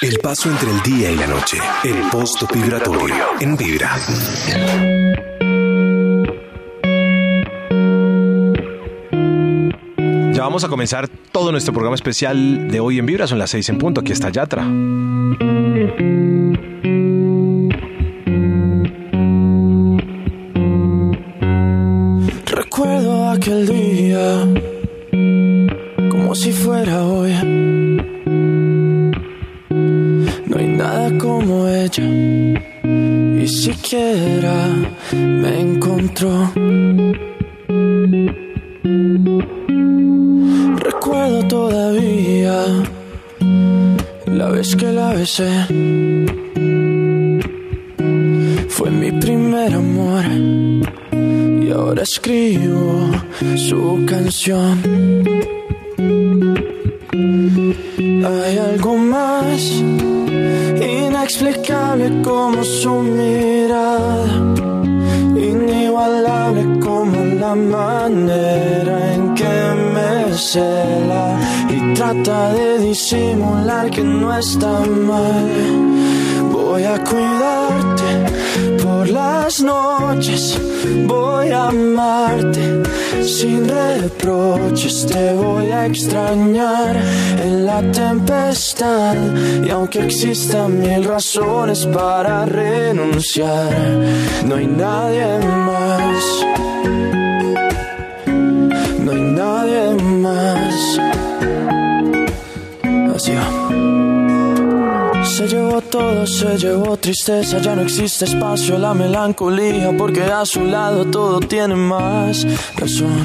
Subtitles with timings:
[0.00, 1.58] El paso entre el día y la noche.
[1.82, 3.96] El post vibratorio en Vibra.
[10.32, 13.26] Ya vamos a comenzar todo nuestro programa especial de hoy en Vibra.
[13.26, 14.00] Son las seis en punto.
[14.00, 14.62] Aquí está Yatra.
[22.46, 23.77] Recuerdo aquel día
[85.88, 86.96] extrañar
[87.42, 89.16] en la tempestad.
[89.64, 93.72] Y aunque existan mil razones para renunciar,
[94.46, 95.38] no hay nadie
[105.90, 111.40] todo, se llevó tristeza, ya no existe espacio la melancolía, porque a su lado todo
[111.40, 113.24] tiene más razón.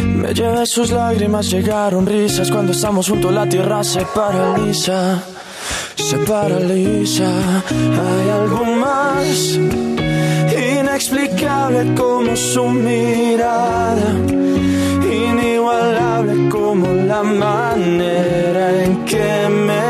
[0.00, 5.22] Me llevé sus lágrimas, llegaron risas, cuando estamos juntos la tierra se paraliza,
[5.96, 7.30] se paraliza.
[7.70, 9.58] Hay algo más
[10.78, 14.14] inexplicable como su mirada
[15.12, 19.89] inigualable como la manera en que me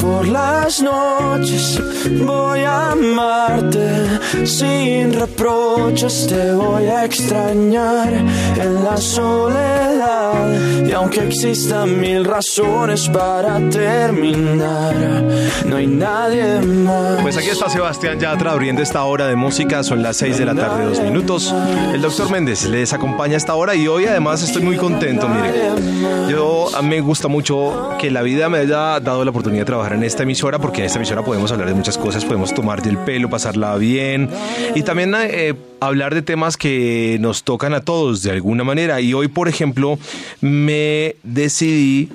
[0.00, 1.80] por las noches,
[2.24, 9.90] voy a amarte sin reproches, te voy a extrañar en la soledad
[10.86, 14.94] y aunque existan mil razones para terminar,
[15.66, 17.20] no hay nadie más.
[17.22, 19.82] Pues aquí está Sebastián Yatra abriendo esta hora de música.
[19.82, 21.54] Son las 6 de la tarde, dos minutos.
[21.92, 25.28] El doctor Méndez les acompaña a esta hora y hoy además estoy muy contento.
[25.28, 25.70] Mire,
[26.28, 29.66] yo a mí me gusta mucho que la vida me haya dado la oportunidad de
[29.66, 32.82] trabajar en esta emisora porque en esta emisora podemos hablar de muchas cosas, podemos tomar
[32.82, 34.28] del pelo, pasarla bien
[34.74, 39.00] y también eh, hablar de temas que nos tocan a todos de alguna manera.
[39.00, 39.98] Y hoy, por ejemplo,
[40.40, 42.08] me decidí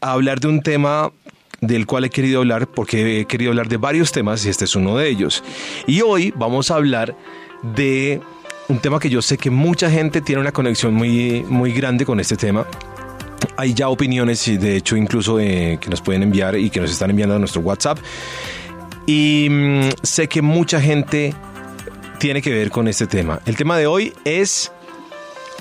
[0.00, 1.12] hablar de un tema
[1.60, 4.76] del cual he querido hablar porque he querido hablar de varios temas y este es
[4.76, 5.42] uno de ellos.
[5.86, 7.16] Y hoy vamos a hablar
[7.62, 8.20] de
[8.68, 12.20] un tema que yo sé que mucha gente tiene una conexión muy, muy grande con
[12.20, 12.66] este tema.
[13.58, 16.92] Hay ya opiniones, y de hecho incluso eh, que nos pueden enviar y que nos
[16.92, 17.98] están enviando a nuestro WhatsApp.
[19.04, 21.34] Y mm, sé que mucha gente
[22.18, 23.40] tiene que ver con este tema.
[23.46, 24.70] El tema de hoy es,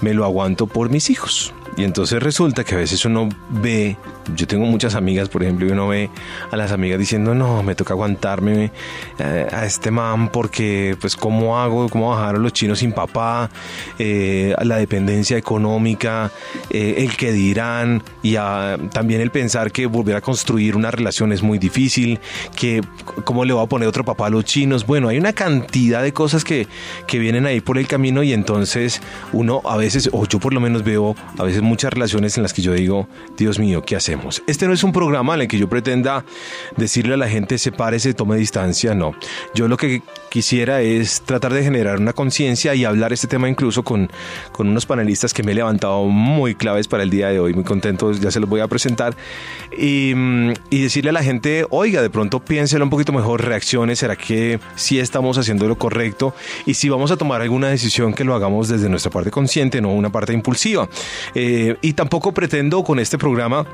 [0.02, 1.54] me lo aguanto por mis hijos.
[1.76, 3.98] Y entonces resulta que a veces uno ve,
[4.36, 6.10] yo tengo muchas amigas, por ejemplo, y uno ve
[6.52, 8.72] a las amigas diciendo, no, me toca aguantarme
[9.20, 11.90] eh, a este man porque, pues, ¿cómo hago?
[11.90, 13.50] ¿Cómo bajar a los chinos sin papá?
[14.00, 16.32] Eh, la dependencia económica,
[16.70, 18.36] eh, el que dirán, y
[18.92, 22.20] también el pensar que volver a construir una relación es muy difícil,
[22.56, 22.82] que
[23.24, 24.86] cómo le va a poner otro papá a los chinos.
[24.86, 26.68] Bueno, hay una cantidad de cosas que,
[27.08, 29.02] que vienen ahí por el camino y entonces
[29.34, 32.54] uno a veces, o yo por lo menos veo a veces muchas relaciones en las
[32.54, 33.08] que yo digo,
[33.38, 34.17] Dios mío, ¿qué hacemos?
[34.48, 36.26] Este no es un programa en el que yo pretenda
[36.76, 39.14] decirle a la gente sepárese, tome distancia, no.
[39.54, 43.84] Yo lo que quisiera es tratar de generar una conciencia y hablar este tema incluso
[43.84, 44.10] con,
[44.52, 47.64] con unos panelistas que me he levantado muy claves para el día de hoy, muy
[47.64, 49.16] contentos, ya se los voy a presentar,
[49.78, 54.00] y, mm, y decirle a la gente, oiga, de pronto piénselo un poquito mejor, reacciones,
[54.00, 56.34] ¿será que sí estamos haciendo lo correcto?
[56.66, 59.92] Y si vamos a tomar alguna decisión que lo hagamos desde nuestra parte consciente, no
[59.92, 60.90] una parte impulsiva.
[61.36, 63.66] Eh, y tampoco pretendo con este programa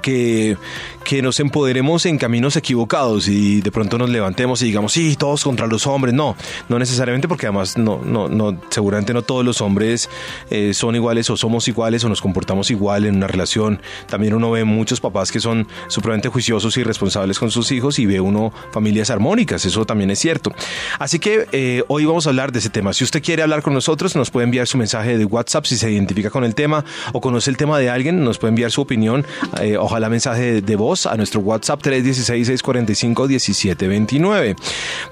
[0.00, 0.56] que,
[1.04, 5.44] que nos empoderemos en caminos equivocados y de pronto nos levantemos y digamos, sí, todos
[5.44, 6.14] contra los hombres.
[6.14, 6.36] No,
[6.68, 10.08] no necesariamente porque además no, no, no, seguramente no todos los hombres
[10.50, 13.80] eh, son iguales o somos iguales o nos comportamos igual en una relación.
[14.08, 18.06] También uno ve muchos papás que son supremamente juiciosos y responsables con sus hijos y
[18.06, 20.52] ve uno familias armónicas, eso también es cierto.
[20.98, 22.92] Así que eh, hoy vamos a hablar de ese tema.
[22.92, 25.90] Si usted quiere hablar con nosotros, nos puede enviar su mensaje de WhatsApp si se
[25.90, 29.26] identifica con el tema o conoce el tema de alguien, nos puede enviar su opinión.
[29.60, 34.56] Eh, ojalá mensaje de voz a nuestro WhatsApp 316-645-1729.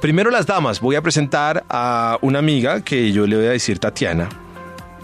[0.01, 3.79] Primero las damas, voy a presentar a una amiga que yo le voy a decir
[3.79, 4.31] Tatiana.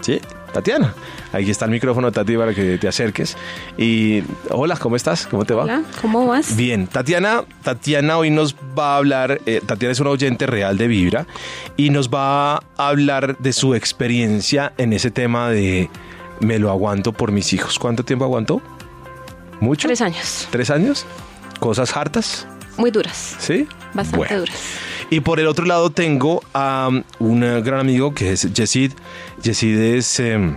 [0.01, 0.19] ¿Sí?
[0.53, 0.93] Tatiana.
[1.33, 3.35] Aquí está el micrófono, Tati, para que te acerques.
[3.77, 5.27] Y hola, ¿cómo estás?
[5.27, 5.63] ¿Cómo te va?
[5.63, 6.55] Hola, ¿cómo vas?
[6.55, 10.87] Bien, Tatiana, Tatiana hoy nos va a hablar, eh, Tatiana es una oyente real de
[10.87, 11.27] Vibra
[11.75, 15.89] y nos va a hablar de su experiencia en ese tema de
[16.39, 17.77] me lo aguanto por mis hijos.
[17.77, 18.61] ¿Cuánto tiempo aguantó?
[19.59, 19.87] ¿Mucho?
[19.87, 20.47] Tres años.
[20.51, 21.05] ¿Tres años?
[21.59, 22.47] ¿Cosas hartas?
[22.77, 23.35] Muy duras.
[23.39, 23.67] ¿Sí?
[23.93, 24.39] Bastante Bueno.
[24.39, 24.57] duras.
[25.09, 28.91] Y por el otro lado tengo a um, un gran amigo que es Yesid.
[29.41, 30.53] Yesid es, eh,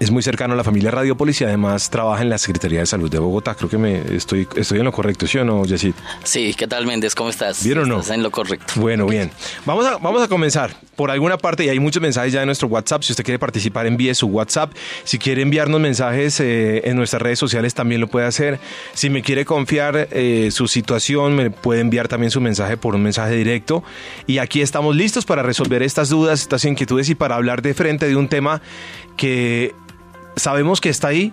[0.00, 3.10] es muy cercano a la familia Radiopolis y además trabaja en la Secretaría de Salud
[3.10, 3.54] de Bogotá.
[3.54, 5.94] Creo que me estoy, estoy en lo correcto, ¿sí o no, Yesid?
[6.24, 7.14] Sí, ¿qué tal Méndez?
[7.14, 7.64] ¿Cómo estás?
[7.64, 8.00] ¿Bien o no?
[8.00, 8.74] Estás en lo correcto.
[8.76, 9.30] Bueno, bien.
[9.64, 12.68] Vamos a, vamos a comenzar por alguna parte y hay muchos mensajes ya en nuestro
[12.68, 13.02] WhatsApp.
[13.02, 14.72] Si usted quiere participar, envíe su WhatsApp.
[15.04, 18.58] Si quiere enviarnos mensajes eh, en nuestras redes sociales, también lo puede hacer.
[18.94, 23.02] Si me quiere confiar eh, su situación, me puede enviar también su mensaje por un
[23.02, 23.82] mensaje directo.
[24.26, 28.06] Y aquí estamos listos para resolver estas dudas, estas inquietudes y para hablar de frente
[28.08, 28.60] de un tema
[29.18, 29.74] que
[30.36, 31.30] sabemos que está ahí,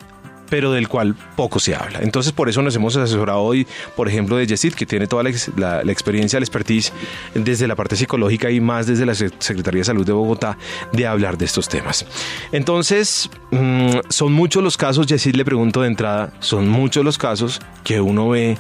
[0.50, 2.00] pero del cual poco se habla.
[2.04, 3.66] Entonces, por eso nos hemos asesorado hoy,
[3.96, 6.94] por ejemplo, de Yesid, que tiene toda la, la- la experiencia, la expertise
[7.34, 10.56] desde la parte psicológica y más desde la Se- Secretaría de Salud de Bogotá
[10.92, 12.06] de hablar de estos temas.
[12.52, 17.60] Entonces, mm, son muchos los casos, Yesid le pregunto de entrada, son muchos los casos
[17.84, 18.58] que uno ve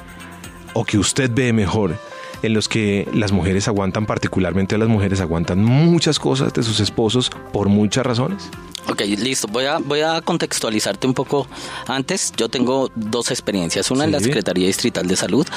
[0.73, 1.97] o que usted ve mejor
[2.45, 7.29] en los que las mujeres aguantan, particularmente las mujeres aguantan muchas cosas de sus esposos
[7.51, 8.49] por muchas razones.
[8.87, 9.47] Ok, listo.
[9.47, 11.47] Voy a, voy a contextualizarte un poco
[11.87, 12.31] antes.
[12.37, 13.89] Yo tengo dos experiencias.
[13.89, 14.25] Una en la Sí.
[14.25, 15.47] Secretaría Distrital de Salud.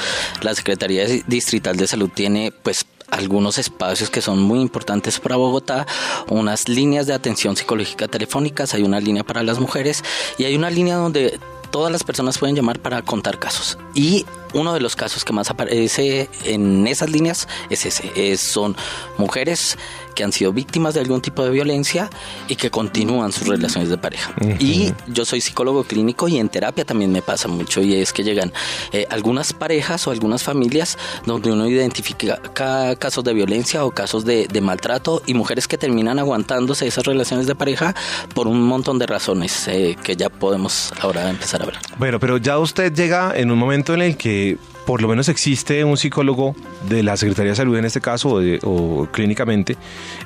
[0.41, 5.87] La Secretaría Distrital de Salud tiene, pues, algunos espacios que son muy importantes para Bogotá,
[6.27, 10.03] unas líneas de atención psicológica telefónicas, hay una línea para las mujeres
[10.37, 11.39] y hay una línea donde
[11.71, 13.79] todas las personas pueden llamar para contar casos.
[13.95, 18.75] Y uno de los casos que más aparece en esas líneas es ese, es- son
[19.17, 19.77] mujeres
[20.19, 22.09] que han sido víctimas de algún tipo de violencia
[22.49, 24.33] y que continúan sus relaciones de pareja.
[24.59, 28.25] Y yo soy psicólogo clínico y en terapia también me pasa mucho y es que
[28.25, 28.51] llegan
[28.91, 34.25] eh, algunas parejas o algunas familias donde uno identifica ca- casos de violencia o casos
[34.25, 37.95] de, de maltrato y mujeres que terminan aguantándose esas relaciones de pareja
[38.35, 41.81] por un montón de razones eh, que ya podemos ahora empezar a hablar.
[41.97, 44.57] Bueno, pero ya usted llega en un momento en el que
[44.89, 46.55] por lo menos existe un psicólogo
[46.89, 49.77] de la Secretaría de Salud en este caso o, clínicamente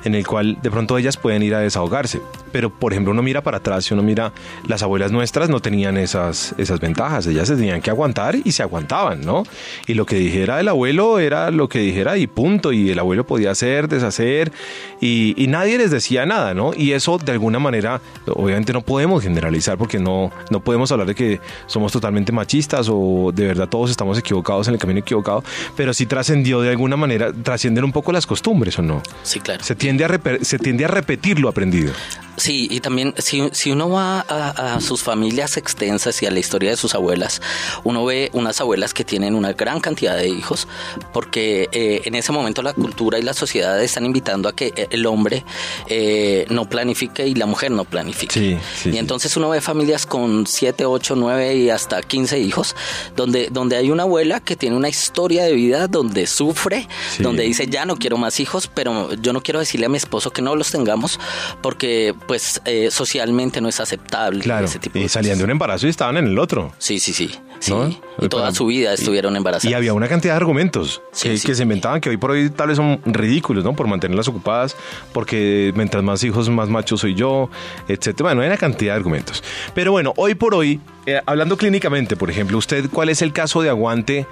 [0.04, 2.22] en el cual de pronto ellas pueden ir a desahogarse.
[2.50, 4.32] Pero por ejemplo uno mira para atrás y uno mira
[4.66, 8.62] las abuelas nuestras no tenían esas, esas ventajas, ellas se tenían que aguantar y se
[8.62, 9.42] aguantaban, ¿no?
[9.86, 13.26] Y lo que dijera el abuelo era lo que dijera y punto, y el abuelo
[13.26, 14.50] podía hacer, deshacer
[14.98, 16.70] y, y nadie les decía nada, ¿no?
[16.74, 21.14] Y eso de alguna manera, obviamente no podemos generalizar porque no, no podemos hablar de
[21.14, 25.42] que somos totalmente machistas o de verdad todos estamos equivocados en el camino equivocado,
[25.76, 29.02] pero sí trascendió de alguna manera, trascienden un poco las costumbres o no.
[29.22, 29.62] Sí, claro.
[29.62, 31.92] Se tiende a, se tiende a repetir lo aprendido.
[32.36, 36.38] Sí, y también si, si uno va a, a sus familias extensas y a la
[36.40, 37.40] historia de sus abuelas,
[37.84, 40.66] uno ve unas abuelas que tienen una gran cantidad de hijos,
[41.12, 44.88] porque eh, en ese momento la cultura y la sociedad están invitando a que eh,
[44.90, 45.44] el hombre
[45.88, 48.34] eh, no planifique y la mujer no planifique.
[48.34, 52.74] Sí, sí, y entonces uno ve familias con 7, 8, 9 y hasta 15 hijos,
[53.16, 57.22] donde, donde hay una abuela que tiene una historia de vida donde sufre, Sí.
[57.22, 60.32] donde dice ya no quiero más hijos, pero yo no quiero decirle a mi esposo
[60.32, 61.20] que no los tengamos
[61.62, 64.64] porque pues eh, socialmente no es aceptable Claro.
[64.66, 66.72] ese tipo Y de salían de un embarazo y estaban en el otro.
[66.78, 67.30] Sí, sí, sí.
[67.60, 67.70] sí.
[67.72, 67.88] ¿no?
[68.20, 69.70] Y toda su vida estuvieron embarazadas.
[69.70, 71.46] Y había una cantidad de argumentos Sí, que, sí.
[71.46, 73.74] que se inventaban que hoy por hoy tal vez son ridículos, ¿no?
[73.74, 74.76] Por mantenerlas ocupadas,
[75.12, 77.50] porque mientras más hijos, más macho soy yo,
[77.88, 78.28] etcétera.
[78.30, 79.42] Bueno, hay una cantidad de argumentos.
[79.74, 83.62] Pero bueno, hoy por hoy, eh, hablando clínicamente, por ejemplo, usted, ¿cuál es el caso
[83.62, 84.26] de aguante?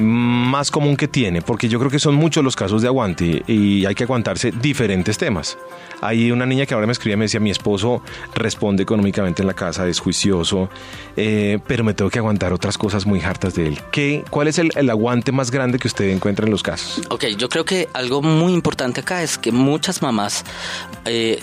[0.00, 3.84] Más común que tiene, porque yo creo que son muchos los casos de aguante y
[3.86, 5.58] hay que aguantarse diferentes temas.
[6.00, 8.02] Hay una niña que ahora me escribía y me decía, mi esposo
[8.34, 10.70] responde económicamente en la casa, es juicioso,
[11.16, 13.80] eh, pero me tengo que aguantar otras cosas muy hartas de él.
[13.92, 17.02] ¿Qué, ¿Cuál es el, el aguante más grande que usted encuentra en los casos?
[17.10, 20.44] Ok, yo creo que algo muy importante acá es que muchas mamás
[21.04, 21.40] eh,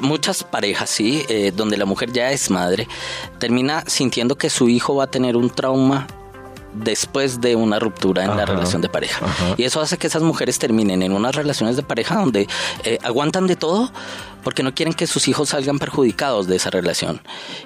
[0.00, 2.88] muchas parejas, sí, eh, donde la mujer ya es madre,
[3.38, 6.06] termina sintiendo que su hijo va a tener un trauma
[6.74, 9.26] después de una ruptura en la relación de pareja.
[9.56, 12.48] Y eso hace que esas mujeres terminen en unas relaciones de pareja donde
[12.84, 13.90] eh, aguantan de todo
[14.42, 17.20] porque no quieren que sus hijos salgan perjudicados de esa relación.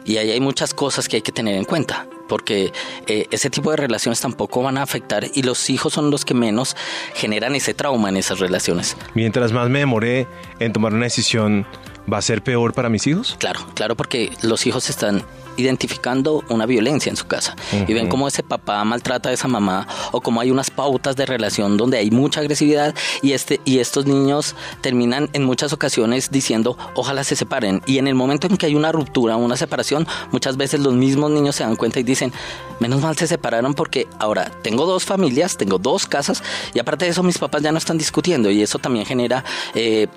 [0.05, 2.73] Y ahí hay muchas cosas que hay que tener en cuenta, porque
[3.07, 6.35] eh, ese tipo de relaciones tampoco van a afectar y los hijos son los que
[6.35, 6.77] menos
[7.15, 8.97] generan ese trauma en esas relaciones.
[9.15, 10.27] Mientras más me demoré
[10.59, 11.67] en tomar una decisión,
[12.13, 13.37] ¿va a ser peor para mis hijos?
[13.39, 15.25] Claro, claro, porque los hijos están
[15.57, 17.57] identificando una violencia en su casa.
[17.87, 21.27] Y ven cómo ese papá maltrata a esa mamá o cómo hay unas pautas de
[21.27, 26.77] relación donde hay mucha agresividad y este y estos niños terminan en muchas ocasiones diciendo
[26.95, 30.57] ojalá se separen y en el momento en que hay una ruptura, una separación, muchas
[30.57, 32.33] veces los mismos niños se dan cuenta y dicen
[32.81, 36.43] menos mal se separaron porque ahora tengo dos familias, tengo dos casas
[36.75, 39.45] y aparte de eso mis papás ya no están discutiendo y eso también genera
[39.75, 40.09] eh,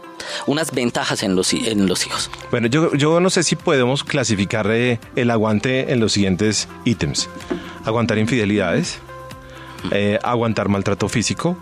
[0.48, 2.29] unas ventajas en los, en los hijos.
[2.51, 7.29] Bueno, yo, yo no sé si podemos clasificar eh, el aguante en los siguientes ítems.
[7.86, 9.00] Aguantar infidelidades,
[9.91, 11.57] eh, aguantar maltrato físico,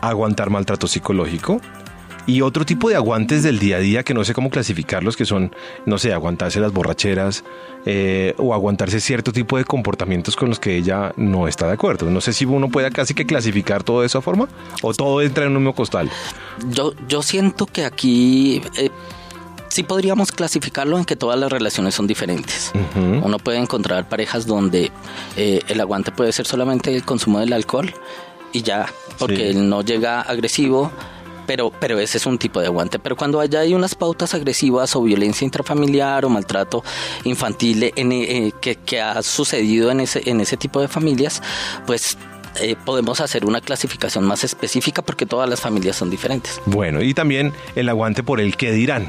[0.00, 1.60] aguantar maltrato psicológico,
[2.28, 5.24] y otro tipo de aguantes del día a día que no sé cómo clasificarlos, que
[5.24, 5.50] son,
[5.86, 7.42] no sé, aguantarse las borracheras
[7.86, 12.10] eh, o aguantarse cierto tipo de comportamientos con los que ella no está de acuerdo.
[12.10, 14.46] No sé si uno pueda casi que clasificar todo de esa forma
[14.82, 16.10] o todo entra en un mismo costal.
[16.68, 18.60] Yo, yo siento que aquí...
[18.76, 18.90] Eh,
[19.68, 22.72] sí podríamos clasificarlo en que todas las relaciones son diferentes.
[22.96, 24.90] Uno puede encontrar parejas donde
[25.36, 27.92] eh, el aguante puede ser solamente el consumo del alcohol
[28.52, 28.86] y ya,
[29.18, 30.90] porque él no llega agresivo,
[31.46, 32.98] pero, pero ese es un tipo de aguante.
[32.98, 36.82] Pero cuando haya hay unas pautas agresivas o violencia intrafamiliar o maltrato
[37.24, 41.42] infantil en, eh, que, ha sucedido en ese, en ese tipo de familias,
[41.86, 42.16] pues
[42.60, 46.60] eh, podemos hacer una clasificación más específica porque todas las familias son diferentes.
[46.66, 49.08] Bueno, y también el aguante por el que dirán.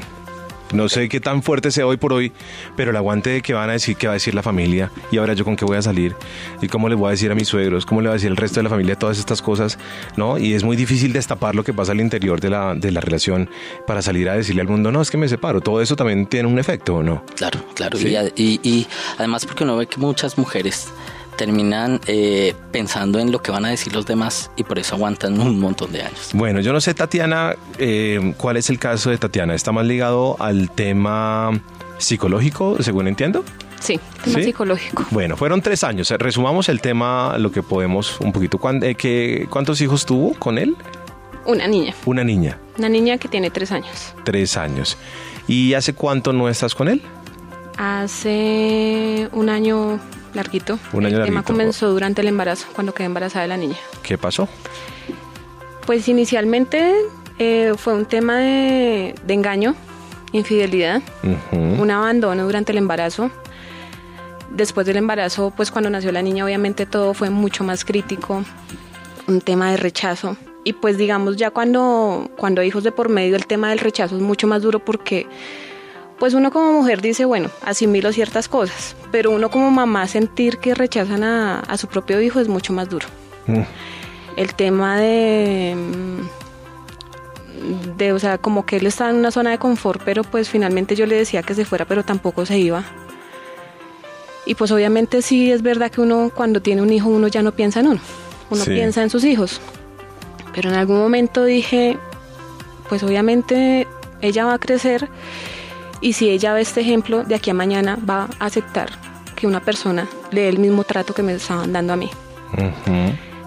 [0.72, 2.32] No sé qué tan fuerte sea hoy por hoy,
[2.76, 5.18] pero el aguante de que van a decir, qué va a decir la familia, y
[5.18, 6.14] ahora yo con qué voy a salir,
[6.62, 8.36] y cómo le voy a decir a mis suegros, cómo le voy a decir al
[8.36, 9.78] resto de la familia todas estas cosas,
[10.16, 10.38] ¿no?
[10.38, 13.50] Y es muy difícil destapar lo que pasa al interior de la, de la relación
[13.86, 15.60] para salir a decirle al mundo, no, es que me separo.
[15.60, 17.24] Todo eso también tiene un efecto, ¿o no?
[17.36, 17.98] Claro, claro.
[17.98, 18.86] Y, y, y
[19.18, 20.88] además porque uno ve que muchas mujeres
[21.40, 25.40] terminan eh, pensando en lo que van a decir los demás y por eso aguantan
[25.40, 26.32] un montón de años.
[26.34, 29.54] Bueno, yo no sé, Tatiana, eh, cuál es el caso de Tatiana.
[29.54, 31.58] ¿Está más ligado al tema
[31.96, 33.42] psicológico, según entiendo?
[33.80, 35.06] Sí, tema psicológico.
[35.12, 36.10] Bueno, fueron tres años.
[36.10, 38.60] Resumamos el tema, lo que podemos un poquito.
[38.82, 40.76] Eh, ¿Cuántos hijos tuvo con él?
[41.46, 41.94] Una niña.
[42.04, 42.58] Una niña.
[42.76, 44.14] Una niña que tiene tres años.
[44.24, 44.98] Tres años.
[45.48, 47.00] ¿Y hace cuánto no estás con él?
[47.78, 49.98] Hace un año
[50.34, 50.78] larguito.
[50.92, 53.76] Un año el tema comenzó durante el embarazo, cuando quedé embarazada de la niña.
[54.02, 54.48] ¿Qué pasó?
[55.86, 56.94] Pues inicialmente
[57.38, 59.74] eh, fue un tema de, engaño,
[60.32, 61.02] infidelidad,
[61.52, 63.30] un abandono durante el embarazo.
[64.50, 68.44] Después del embarazo, pues cuando nació la niña, obviamente todo fue mucho más crítico,
[69.26, 70.36] un tema de rechazo.
[70.64, 74.22] Y pues digamos, ya cuando, cuando hijos de por medio, el tema del rechazo es
[74.22, 75.26] mucho más duro porque
[76.20, 80.74] pues uno como mujer dice, bueno, asimilo ciertas cosas, pero uno como mamá sentir que
[80.74, 83.06] rechazan a, su propio hijo es mucho más duro.
[83.46, 83.62] Mm.
[84.36, 85.74] El tema de,
[87.96, 90.94] de, o sea, como que él está en una zona de confort, pero pues finalmente
[90.94, 92.84] yo le decía que se fuera, pero tampoco se iba.
[94.44, 97.52] Y pues obviamente sí es verdad que uno cuando tiene un hijo uno ya no
[97.52, 98.00] piensa en uno,
[98.50, 99.58] uno piensa en sus hijos.
[100.54, 101.96] Pero en algún momento dije,
[102.90, 103.86] pues obviamente
[104.20, 105.08] ella va a crecer
[106.00, 108.90] y si ella ve este ejemplo, de aquí a mañana va a aceptar
[109.36, 112.10] que una persona le dé el mismo trato que me estaban dando a mí.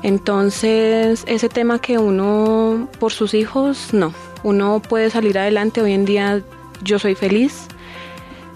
[0.02, 4.14] Entonces, ese tema que uno, por sus hijos, no.
[4.44, 5.82] Uno puede salir adelante.
[5.82, 6.42] Hoy en día
[6.84, 7.68] yo soy feliz,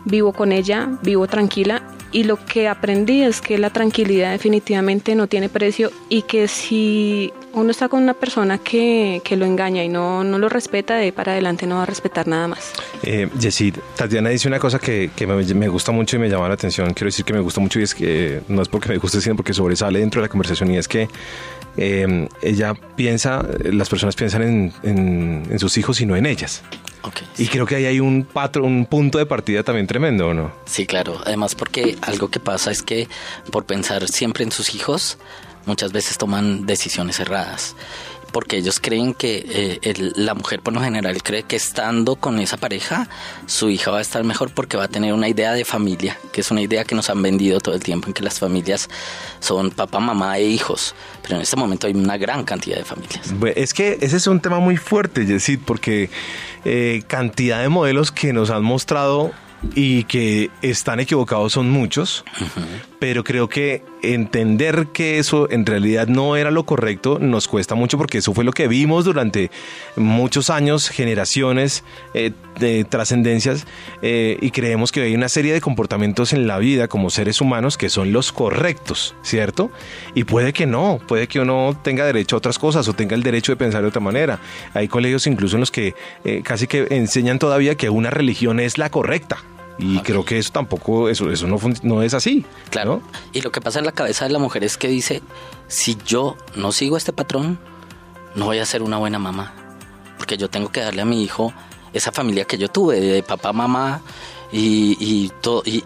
[0.05, 5.27] vivo con ella, vivo tranquila y lo que aprendí es que la tranquilidad definitivamente no
[5.27, 10.23] tiene precio y que si uno está con una persona que, lo engaña y no,
[10.23, 12.71] no lo respeta, de para adelante no va a respetar nada más.
[13.03, 13.27] Eh,
[13.95, 15.11] Tatiana dice una cosa que,
[15.55, 16.93] me, gusta mucho y me llama la atención.
[16.93, 19.35] Quiero decir que me gusta mucho y es que no es porque me guste, sino
[19.35, 21.07] porque sobresale dentro de la conversación y es que
[21.77, 24.41] eh, ella piensa, las personas piensan
[24.83, 26.63] en, en sus hijos y no en ellas
[27.37, 30.51] y creo que ahí hay un patrón, un punto de partida también tremendo, no?
[30.65, 31.21] Sí, claro.
[31.25, 33.07] Además, porque algo que pasa es que
[33.51, 35.17] por pensar siempre en sus hijos,
[35.65, 37.75] muchas veces toman decisiones erradas.
[38.31, 42.57] Porque ellos creen que eh, la mujer por lo general cree que estando con esa
[42.57, 43.09] pareja
[43.45, 46.41] su hija va a estar mejor porque va a tener una idea de familia, que
[46.41, 48.89] es una idea que nos han vendido todo el tiempo en que las familias
[49.39, 53.33] son papá, mamá e hijos, pero en este momento hay una gran cantidad de familias.
[53.55, 56.09] Es que ese es un tema muy fuerte, Yesid, porque
[56.65, 59.31] eh, cantidad de modelos que nos han mostrado
[59.75, 62.23] y que están equivocados son muchos,
[62.99, 67.97] pero creo que entender que eso en realidad no era lo correcto nos cuesta mucho
[67.97, 69.51] porque eso fue lo que vimos durante
[69.95, 73.65] muchos años, generaciones eh, de trascendencias
[74.01, 77.77] eh, y creemos que hay una serie de comportamientos en la vida como seres humanos
[77.77, 79.71] que son los correctos, ¿cierto?
[80.13, 83.23] Y puede que no, puede que uno tenga derecho a otras cosas o tenga el
[83.23, 84.39] derecho de pensar de otra manera.
[84.73, 88.77] Hay colegios incluso en los que eh, casi que enseñan todavía que una religión es
[88.77, 89.37] la correcta.
[89.77, 92.45] Y creo que eso tampoco, eso, eso no, no es así.
[92.69, 93.01] Claro.
[93.33, 95.21] Y lo que pasa en la cabeza de la mujer es que dice,
[95.67, 97.59] si yo no sigo este patrón,
[98.35, 99.53] no voy a ser una buena mamá.
[100.17, 101.53] Porque yo tengo que darle a mi hijo
[101.93, 104.01] esa familia que yo tuve, de papá, mamá
[104.51, 105.31] y, y,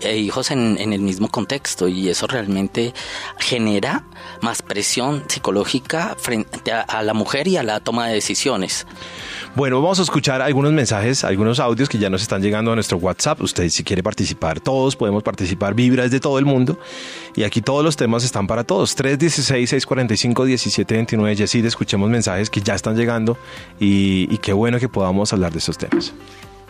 [0.02, 1.88] e hijos en, en, el mismo contexto.
[1.88, 2.94] Y eso realmente
[3.40, 4.04] genera
[4.42, 8.86] más presión psicológica frente a la mujer y a la toma de decisiones.
[9.54, 12.98] Bueno, vamos a escuchar algunos mensajes, algunos audios que ya nos están llegando a nuestro
[13.00, 13.42] WhatsApp.
[13.42, 16.80] Usted si quiere participar, todos podemos participar, vibras de todo el mundo.
[17.36, 18.98] Y aquí todos los temas están para todos.
[18.98, 21.36] 316-645-1729.
[21.36, 23.38] Yesid, escuchemos mensajes que ya están llegando
[23.78, 26.14] y, qué bueno que podamos hablar de estos temas.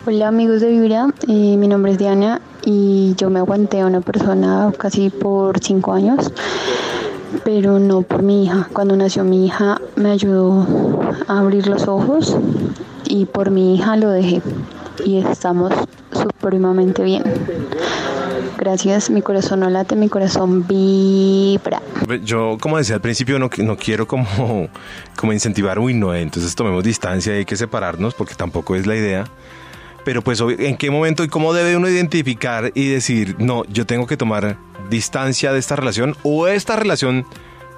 [0.04, 4.00] Hola amigos de Vibra, eh, mi nombre es Diana y yo me aguanté a una
[4.00, 6.32] persona casi por cinco años
[7.44, 8.68] pero no por mi hija.
[8.72, 10.66] Cuando nació mi hija me ayudó
[11.28, 12.36] a abrir los ojos
[13.04, 14.42] y por mi hija lo dejé
[15.04, 15.72] y estamos
[16.12, 17.22] supremamente bien.
[18.58, 21.80] Gracias, mi corazón no late, mi corazón vibra.
[22.24, 24.68] Yo, como decía al principio, no, no quiero como,
[25.16, 28.96] como incentivar, uy, no, entonces tomemos distancia y hay que separarnos porque tampoco es la
[28.96, 29.26] idea
[30.04, 34.06] pero pues en qué momento y cómo debe uno identificar y decir, no, yo tengo
[34.06, 34.58] que tomar
[34.90, 37.26] distancia de esta relación o esta relación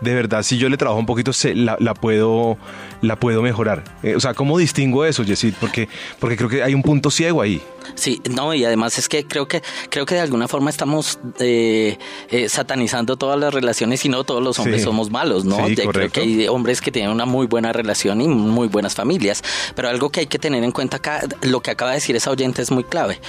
[0.01, 2.59] de verdad, si yo le trabajo un poquito, se, la, puedo,
[3.01, 3.85] la puedo mejorar.
[4.03, 5.55] Eh, o sea, ¿cómo distingo eso, Yesid?
[5.61, 7.63] Porque, porque creo que hay un punto ciego ahí.
[7.95, 11.99] Sí, no, y además es que creo que creo que de alguna forma estamos eh,
[12.31, 15.59] eh, satanizando todas las relaciones y no todos los hombres somos malos, ¿no?
[15.59, 19.43] creo que hay hombres que tienen una muy buena relación y muy buenas familias,
[19.75, 22.31] pero algo que hay que tener en cuenta acá, lo que acaba de decir esa
[22.31, 23.21] oyente es muy clave.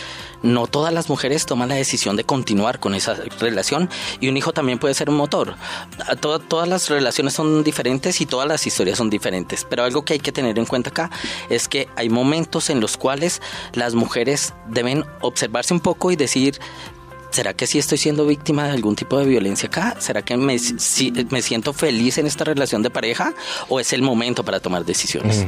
[0.46, 4.54] No todas las mujeres toman la decisión de continuar con esa relación y un hijo
[4.54, 5.56] también puede ser un motor.
[6.22, 10.20] todas las relaciones son diferentes y todas las historias son diferentes, pero algo que hay
[10.20, 11.10] que tener en cuenta acá
[11.50, 13.42] es que hay momentos en los cuales
[13.74, 16.60] las mujeres deben observarse un poco y decir,
[17.36, 19.98] ¿será que sí estoy siendo víctima de algún tipo de violencia acá?
[20.00, 20.56] ¿Será que me,
[21.30, 23.34] me siento feliz en esta relación de pareja
[23.68, 25.46] o es el momento para tomar decisiones?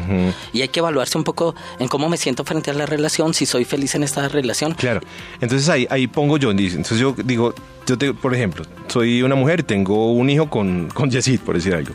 [0.52, 3.46] Y hay que evaluarse un poco en cómo me siento frente a la relación, si
[3.46, 4.74] soy feliz en esta relación.
[4.74, 5.00] Claro,
[5.40, 10.12] entonces ahí, ahí pongo yo, entonces yo digo, yo por ejemplo, soy una mujer, tengo
[10.12, 11.94] un hijo con, con Yesid, por decir algo.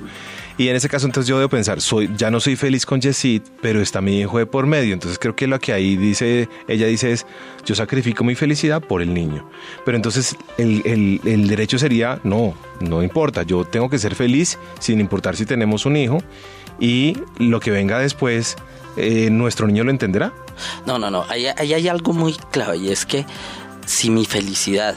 [0.62, 3.42] Y en ese caso entonces yo debo pensar, soy, ya no soy feliz con Yesid,
[3.60, 4.94] pero está mi hijo de por medio.
[4.94, 7.26] Entonces creo que lo que ahí dice, ella dice es,
[7.64, 9.50] yo sacrifico mi felicidad por el niño.
[9.84, 15.00] Pero entonces el, el derecho sería, no, no importa, yo tengo que ser feliz sin
[15.00, 16.18] importar si tenemos un hijo
[16.78, 18.54] y lo que venga después,
[18.96, 20.32] eh, nuestro niño lo entenderá.
[20.86, 23.26] No, no, no, ahí, ahí hay algo muy clave y es que
[23.84, 24.94] si mi felicidad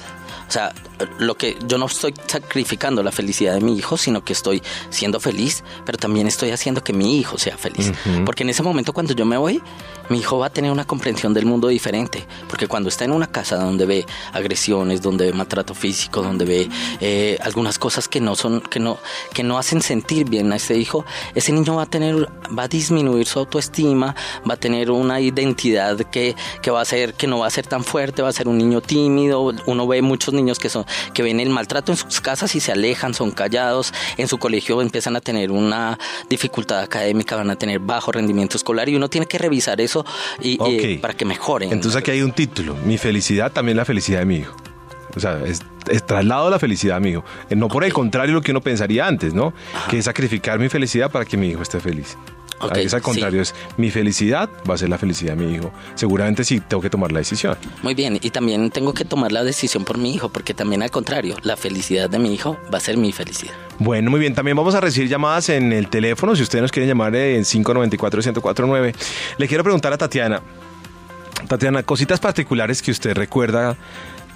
[0.47, 0.73] o sea,
[1.19, 5.19] lo que yo no estoy sacrificando la felicidad de mi hijo, sino que estoy siendo
[5.19, 7.91] feliz, pero también estoy haciendo que mi hijo sea feliz.
[8.25, 9.61] Porque en ese momento cuando yo me voy,
[10.09, 13.27] mi hijo va a tener una comprensión del mundo diferente, porque cuando está en una
[13.27, 16.69] casa donde ve agresiones, donde ve maltrato físico, donde ve
[17.01, 18.97] eh, algunas cosas que no son, que no,
[19.33, 22.67] que no hacen sentir bien a ese hijo, ese niño va a tener, va a
[22.67, 24.15] disminuir su autoestima,
[24.47, 27.67] va a tener una identidad que, que va a ser, que no va a ser
[27.67, 29.53] tan fuerte, va a ser un niño tímido.
[29.65, 32.71] Uno ve muchos niños que son, que ven el maltrato en sus casas y se
[32.71, 35.97] alejan, son callados, en su colegio empiezan a tener una
[36.29, 40.05] dificultad académica, van a tener bajo rendimiento escolar y uno tiene que revisar eso
[40.41, 41.71] y, eh, para que mejoren.
[41.71, 44.55] Entonces aquí hay un título, mi felicidad también la felicidad de mi hijo.
[45.15, 45.63] O sea, es,
[46.05, 47.23] traslado la felicidad a mi hijo.
[47.49, 49.53] Eh, no por el contrario lo que uno pensaría antes, ¿no?
[49.89, 52.17] Que es sacrificar mi felicidad para que mi hijo esté feliz.
[52.75, 55.71] Es al contrario, es mi felicidad va a ser la felicidad de mi hijo.
[55.95, 57.57] Seguramente sí tengo que tomar la decisión.
[57.83, 60.91] Muy bien, y también tengo que tomar la decisión por mi hijo, porque también al
[60.91, 63.53] contrario, la felicidad de mi hijo va a ser mi felicidad.
[63.79, 66.89] Bueno, muy bien, también vamos a recibir llamadas en el teléfono, si ustedes nos quieren
[66.89, 68.95] llamar en 594-1049.
[69.37, 70.41] Le quiero preguntar a Tatiana,
[71.47, 73.77] Tatiana, cositas particulares que usted recuerda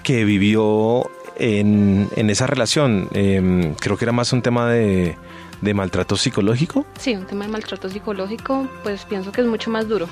[0.03, 3.07] que vivió en, esa relación.
[3.13, 5.15] Em, creo que era más un tema de,
[5.61, 6.85] de maltrato psicológico.
[6.97, 10.07] Sí, un tema de maltrato psicológico, pues pienso que es mucho más duro.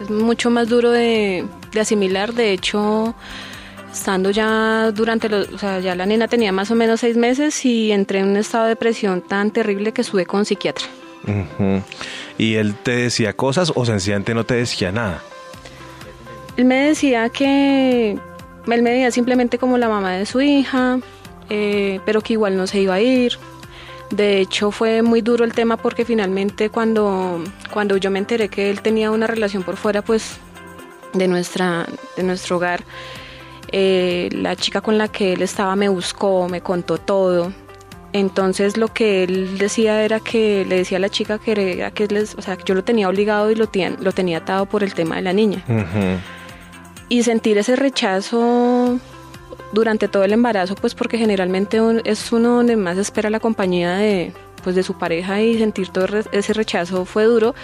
[0.00, 2.32] Es mucho más duro de, de asimilar.
[2.34, 3.14] De hecho,
[3.92, 7.64] estando ya durante los, o sea, ya la nena tenía más o menos seis meses
[7.64, 10.86] y entré en un estado de depresión tan terrible que estuve con psiquiatra.
[12.38, 15.22] ¿Y él te decía cosas o sencillamente no te decía nada?
[16.56, 18.12] Él me decía que
[18.66, 20.98] él me veía simplemente como la mamá de su hija,
[21.48, 23.38] eh, pero que igual no se iba a ir.
[24.12, 28.70] De hecho fue muy duro el tema porque finalmente cuando, cuando yo me enteré que
[28.70, 30.36] él tenía una relación por fuera pues
[31.14, 32.84] de, nuestra, de nuestro hogar,
[33.68, 37.54] eh, la chica con la que él estaba me buscó, me contó todo.
[38.12, 42.06] Entonces lo que él decía era que le decía a la chica que, era, que,
[42.08, 44.92] les, o sea, yo lo tenía obligado y lo, tenía, lo tenía atado por el
[44.92, 45.64] tema de la niña.
[47.08, 49.00] Y sentir ese rechazo
[49.72, 54.32] durante todo el embarazo, pues porque generalmente es uno donde más espera la compañía de,
[54.62, 57.54] pues de su pareja y sentir todo ese rechazo fue duro.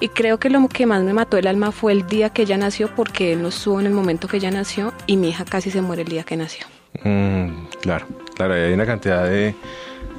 [0.00, 2.58] Y creo que lo que más me mató el alma fue el día que ella
[2.58, 5.70] nació, porque él no estuvo en el momento que ella nació y mi hija casi
[5.70, 6.66] se muere el día que nació.
[7.02, 9.54] Mm, claro, claro, hay una cantidad de,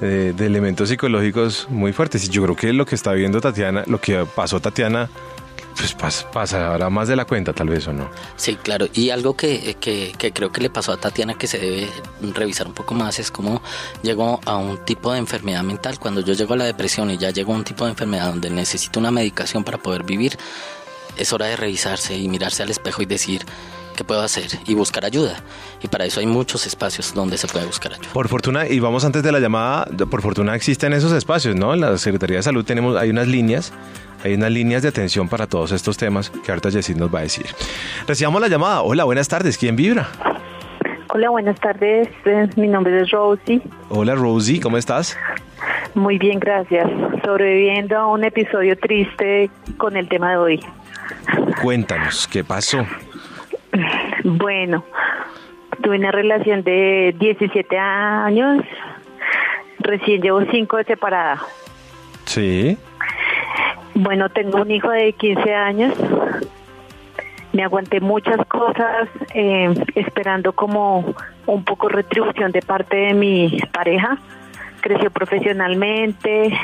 [0.02, 2.26] de, elementos psicológicos muy fuertes.
[2.26, 5.10] Y yo creo que lo que está viendo Tatiana, lo que pasó Tatiana,
[5.78, 8.10] pues pasa, ahora más de la cuenta tal vez o no.
[8.36, 8.88] Sí, claro.
[8.94, 11.90] Y algo que, que, que, creo que le pasó a Tatiana que se debe
[12.34, 13.62] revisar un poco más es cómo
[14.02, 16.00] llegó a un tipo de enfermedad mental.
[16.00, 18.50] Cuando yo llego a la depresión y ya llego a un tipo de enfermedad donde
[18.50, 20.38] necesito una medicación para poder vivir,
[21.18, 23.46] es hora de revisarse y mirarse al espejo y decir,
[23.96, 24.48] ¿qué puedo hacer?
[24.68, 25.36] Y buscar ayuda.
[25.82, 28.14] Y para eso hay muchos espacios donde se puede buscar ayuda.
[28.14, 31.74] Por fortuna, y vamos antes de la llamada, por fortuna existen esos espacios, ¿no?
[31.74, 33.74] En la Secretaría de Salud tenemos, hay unas líneas,
[34.28, 37.22] hay unas líneas de atención para todos estos temas que ahorita Jessie nos va a
[37.24, 37.46] decir.
[38.08, 38.82] Recibamos la llamada.
[38.82, 39.58] Hola, buenas tardes.
[39.58, 40.08] ¿Quién vibra?
[41.10, 42.10] Hola, buenas tardes.
[42.26, 43.62] Eh, mi nombre es Rosie.
[43.90, 44.60] Hola, Rosie.
[44.60, 45.18] ¿Cómo estás?
[45.96, 46.88] Muy bien, gracias.
[47.24, 50.60] Sobreviviendo a un episodio triste con el tema de hoy.
[51.62, 52.86] Cuéntanos, ¿qué pasó?
[54.24, 54.84] Bueno,
[55.82, 58.64] tuve una relación de 17 años,
[59.80, 61.42] recién llevo 5 de separada.
[62.26, 62.78] Sí.
[64.00, 65.96] Bueno, tengo un hijo de 15 años.
[67.52, 71.16] Me aguanté muchas cosas eh, esperando como
[71.48, 74.20] un poco retribución de parte de mi pareja.
[74.82, 76.56] Creció profesionalmente,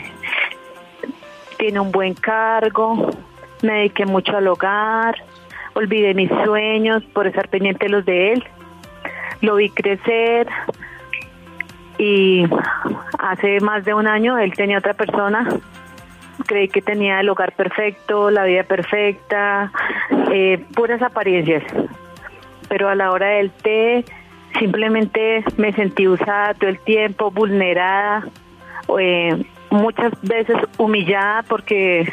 [1.57, 3.09] tiene un buen cargo,
[3.63, 5.15] me dediqué mucho al hogar,
[5.73, 8.43] olvidé mis sueños por estar pendiente de los de él.
[9.41, 10.47] Lo vi crecer
[11.97, 12.45] y
[13.17, 15.49] hace más de un año él tenía otra persona.
[16.45, 19.71] Creí que tenía el hogar perfecto, la vida perfecta,
[20.31, 21.63] eh, puras apariencias.
[22.69, 24.03] Pero a la hora del té
[24.59, 28.25] simplemente me sentí usada todo el tiempo, vulnerada.
[28.99, 32.11] Eh, muchas veces humillada porque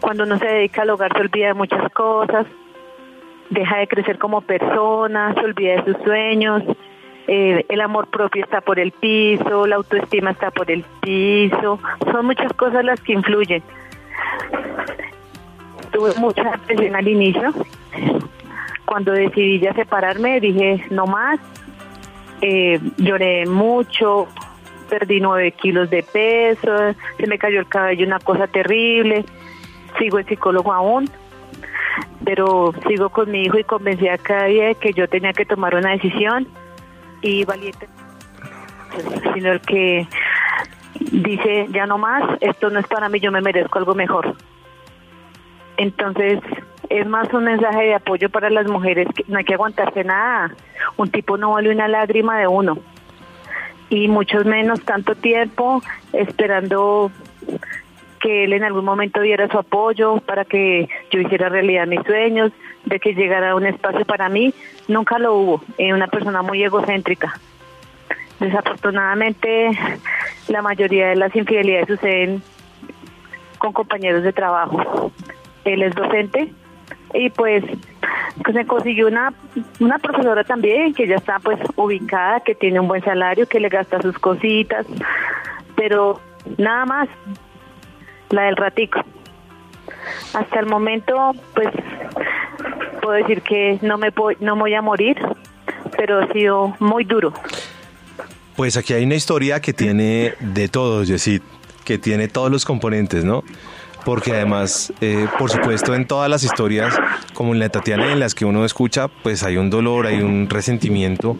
[0.00, 2.46] cuando uno se dedica al hogar se olvida de muchas cosas,
[3.50, 6.62] deja de crecer como persona, se olvida de sus sueños,
[7.32, 11.78] eh, el amor propio está por el piso, la autoestima está por el piso,
[12.10, 13.62] son muchas cosas las que influyen.
[15.92, 17.54] Tuve mucha presión al inicio,
[18.84, 21.38] cuando decidí ya separarme dije no más,
[22.40, 24.26] eh, lloré mucho,
[24.88, 29.24] perdí nueve kilos de peso, se me cayó el cabello, una cosa terrible,
[30.00, 31.08] sigo el psicólogo aún,
[32.24, 35.76] pero sigo con mi hijo y convencida cada día de que yo tenía que tomar
[35.76, 36.48] una decisión
[37.22, 37.88] y valiente,
[39.34, 40.06] sino el que
[41.10, 44.34] dice ya no más, esto no es para mí, yo me merezco algo mejor.
[45.76, 46.40] Entonces,
[46.88, 50.54] es más un mensaje de apoyo para las mujeres, que no hay que aguantarse nada,
[50.96, 52.78] un tipo no vale una lágrima de uno,
[53.88, 57.10] y muchos menos tanto tiempo esperando
[58.20, 62.52] que él en algún momento diera su apoyo para que yo hiciera realidad mis sueños,
[62.84, 64.54] de que llegara un espacio para mí,
[64.88, 67.38] nunca lo hubo, es una persona muy egocéntrica.
[68.38, 69.70] Desafortunadamente,
[70.48, 72.42] la mayoría de las infidelidades suceden
[73.58, 75.12] con compañeros de trabajo.
[75.64, 76.50] Él es docente
[77.12, 77.64] y pues,
[78.52, 79.32] se consiguió una,
[79.78, 83.68] una profesora también que ya está pues ubicada, que tiene un buen salario, que le
[83.68, 84.86] gasta sus cositas,
[85.76, 86.20] pero
[86.56, 87.08] nada más
[88.30, 89.00] la del ratico.
[90.32, 91.68] Hasta el momento, pues
[93.02, 95.18] puedo decir que no me no voy a morir,
[95.96, 97.32] pero ha sido muy duro.
[98.56, 101.42] Pues aquí hay una historia que tiene de todo, Yesid,
[101.84, 103.42] que tiene todos los componentes, ¿no?
[104.04, 106.94] Porque además, eh, por supuesto, en todas las historias,
[107.34, 110.48] como en la Tatiana, en las que uno escucha, pues hay un dolor, hay un
[110.48, 111.36] resentimiento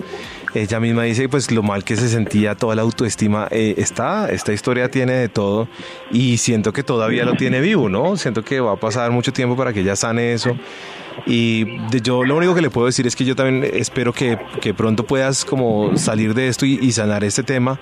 [0.55, 3.47] ella misma dice pues lo mal que se sentía, toda la autoestima.
[3.51, 5.69] Eh, está, esta historia tiene de todo
[6.11, 8.17] y siento que todavía lo tiene vivo, ¿no?
[8.17, 10.57] Siento que va a pasar mucho tiempo para que ella sane eso.
[11.27, 14.75] Y yo lo único que le puedo decir es que yo también espero que, que
[14.75, 17.79] pronto puedas como salir de esto y, sanar este tema,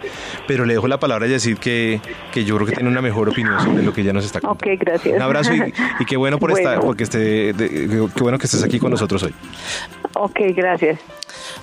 [0.47, 3.29] pero le dejo la palabra a decir que, que yo creo que tiene una mejor
[3.29, 4.75] opinión sobre lo que ella nos está contando.
[4.75, 5.17] Ok, gracias.
[5.17, 8.91] Un abrazo y, qué bueno por estar, porque esté, qué bueno que estés aquí con
[8.91, 9.35] nosotros hoy.
[10.15, 11.01] Ok, gracias.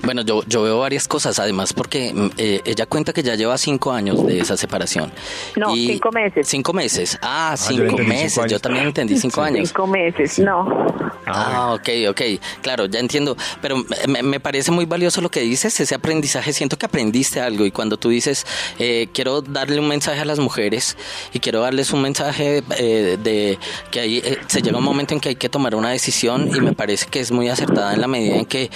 [0.04, 3.58] Bueno, yo, yo veo varias cosas, además, porque mm, eh, ella cuenta que ya lleva
[3.58, 5.12] cinco años de esa separación.
[5.56, 6.48] No, cinco meses.
[6.48, 7.17] Cinco meses.
[7.21, 8.43] Ah, ah cinco meses.
[8.48, 9.69] Yo también entendí cinco años.
[9.69, 10.65] Cinco meses, no.
[11.26, 12.21] Ah, ok, ok.
[12.62, 13.36] Claro, ya entiendo.
[13.62, 16.54] Pero me, parece muy valioso lo que dices, ese aprendizaje.
[16.54, 18.45] Siento que aprendiste algo y cuando tú dices,
[18.80, 20.98] eh, quiero darle un mensaje a las mujeres
[21.34, 23.58] y quiero darles un mensaje eh, de
[23.91, 26.74] que ahí se llega un momento en que hay que tomar una decisión y me
[26.74, 28.69] parece que es muy acertada en la medida en que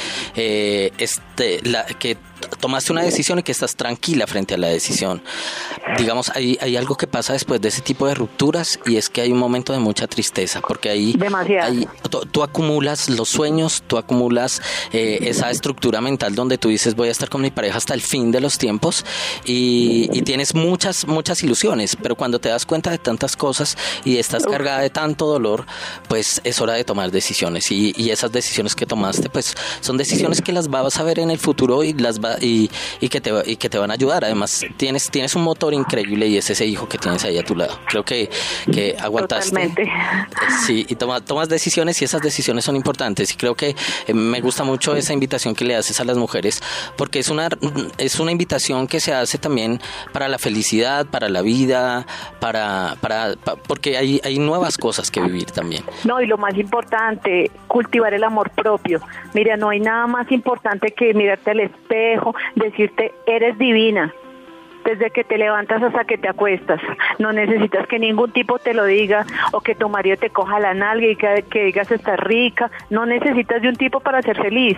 [1.00, 2.18] este, la, que
[2.60, 5.22] tomaste una decisión y que estás tranquila frente a la decisión.
[5.98, 9.22] Digamos, hay, hay algo que pasa después de ese tipo de rupturas y es que
[9.22, 11.18] hay un momento de mucha tristeza, porque ahí,
[12.32, 17.12] tú, acumulas los sueños, tú acumulas eh, esa estructura mental donde tú dices voy a
[17.12, 19.06] estar con mi pareja hasta el fin de los tiempos
[19.46, 24.46] y, tienes muchas, muchas ilusiones, pero cuando te das cuenta de tantas cosas y estás
[24.46, 25.66] cargada de tanto dolor,
[26.08, 30.42] pues es hora de tomar decisiones y, y esas decisiones que tomaste, pues son decisiones
[30.42, 32.70] que las vas a ver en el futuro y las vas y,
[33.10, 34.24] que te, y que te van a ayudar.
[34.24, 37.56] Además, tienes, tienes un motor increíble y es ese hijo que tienes ahí a tu
[37.56, 37.80] lado.
[37.88, 38.30] Creo que,
[38.72, 39.50] que aguantaste.
[39.50, 39.92] Totalmente.
[40.66, 43.34] Sí, y toma, tomas decisiones y esas decisiones son importantes.
[43.34, 43.76] Y creo que
[44.08, 46.62] eh, me gusta mucho esa invitación que le haces a las mujeres
[46.98, 47.50] porque es una,
[47.98, 49.80] es una invitación que se hace también
[50.12, 52.06] para la felicidad, para la vida,
[52.40, 53.36] para, para,
[53.68, 55.84] porque hay, hay nuevas cosas que vivir también.
[56.04, 59.02] No, y lo más importante, cultivar el amor propio.
[59.34, 61.80] Mira, no hay nada más importante que mirarte al espejo
[62.56, 64.14] decirte, eres divina,
[64.86, 66.82] desde que te levantas hasta que te acuestas.
[67.18, 70.74] No necesitas que ningún tipo te lo diga o que tu marido te coja la
[70.74, 72.72] nalga y que, digas estás rica.
[72.90, 74.78] No necesitas de un tipo para ser feliz.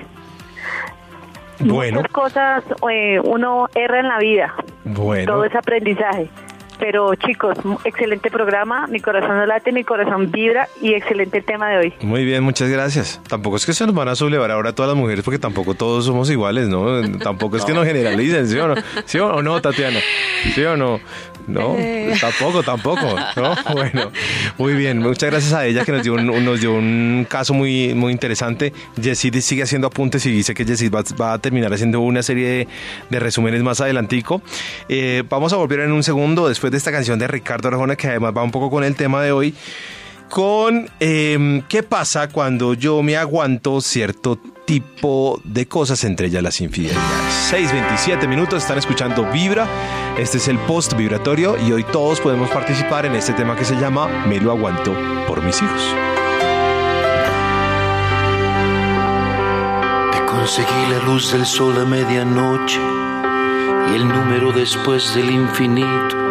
[1.60, 1.98] Bueno.
[1.98, 4.54] Muchas cosas eh, uno erra en la vida.
[4.84, 5.32] Bueno.
[5.32, 6.30] Todo es aprendizaje.
[6.82, 11.70] Pero chicos, excelente programa, mi corazón no late, mi corazón vibra y excelente el tema
[11.70, 11.94] de hoy.
[12.02, 13.22] Muy bien, muchas gracias.
[13.30, 16.06] Tampoco es que se nos van a sublevar ahora todas las mujeres porque tampoco todos
[16.06, 17.20] somos iguales, ¿no?
[17.20, 18.76] Tampoco es que nos generalicen, ¿sí o no?
[19.06, 20.00] ¿Sí o no, Tatiana?
[20.56, 21.00] ¿Sí o no?
[21.48, 22.13] No, eh.
[22.20, 23.15] tampoco, tampoco.
[23.36, 23.56] ¿no?
[23.74, 24.12] Bueno,
[24.58, 25.00] muy bien.
[25.00, 28.74] Muchas gracias a ella que nos dio un, nos dio un caso muy, muy interesante.
[29.02, 32.67] Jessie sigue haciendo apuntes y dice que Jessie va, a terminar haciendo una serie
[33.10, 34.41] de, resúmenes más adelantico.
[34.89, 38.08] Eh, vamos a volver en un segundo después de esta canción de Ricardo Arjona que
[38.08, 39.54] además va un poco con el tema de hoy
[40.32, 46.62] con em, qué pasa cuando yo me aguanto cierto tipo de cosas, entre ellas las
[46.62, 47.52] infidelidades.
[47.52, 49.68] 6.27 minutos, están escuchando Vibra.
[50.18, 53.76] Este es el post vibratorio y hoy todos podemos participar en este tema que se
[53.76, 54.96] llama Me lo aguanto
[55.28, 55.96] por mis hijos.
[60.14, 62.80] Te conseguí la luz del sol a medianoche
[63.92, 66.31] y el número después del infinito.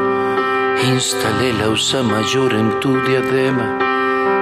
[0.82, 3.78] Instalé la usa mayor en tu diadema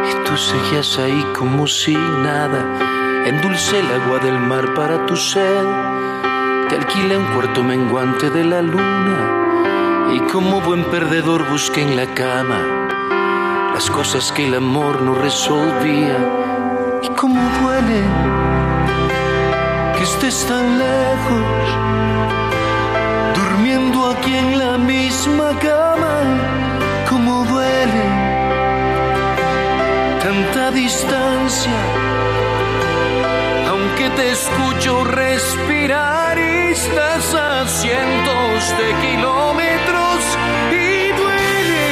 [0.08, 3.24] y tú seguías ahí como si nada.
[3.26, 5.66] Endulcé el agua del mar para tu sed.
[6.68, 10.12] Te alquilé un cuarto menguante de la luna.
[10.14, 12.78] Y como buen perdedor busqué en la cama
[13.74, 16.18] las cosas que el amor no resolvía.
[17.02, 18.02] Y cómo duele
[19.96, 21.87] que estés tan lejos,
[24.28, 26.16] aquí en la misma cama.
[27.08, 28.04] Cómo duele
[30.22, 31.78] tanta distancia,
[33.70, 40.20] aunque te escucho respirar y estás a cientos de kilómetros
[40.72, 41.90] y duele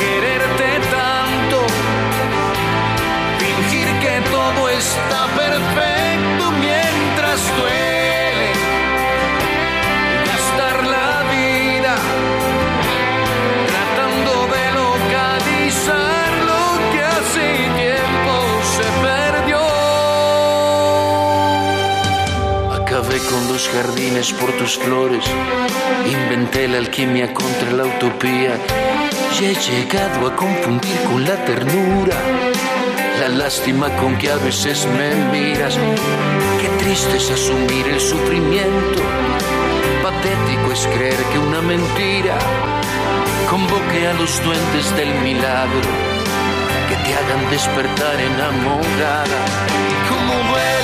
[0.00, 1.58] quererte tanto,
[3.38, 5.99] fingir que todo está perfecto
[24.78, 25.24] flores.
[26.06, 28.58] Inventé la alquimia contra la utopía.
[29.40, 32.16] Y he llegado a confundir con la ternura.
[33.20, 35.76] La lástima con que a veces me miras.
[36.60, 39.02] Qué triste es asumir el sufrimiento.
[40.02, 42.38] Patético es creer que una mentira
[43.48, 45.90] convoque a los duendes del milagro
[46.88, 49.44] que te hagan despertar enamorada.
[50.08, 50.79] ¿Cómo duele?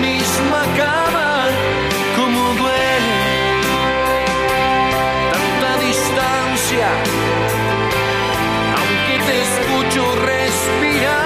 [0.00, 1.46] misma cama,
[2.16, 3.20] como duele
[5.32, 6.88] tanta distancia,
[8.76, 11.23] aunque te escucho respirar.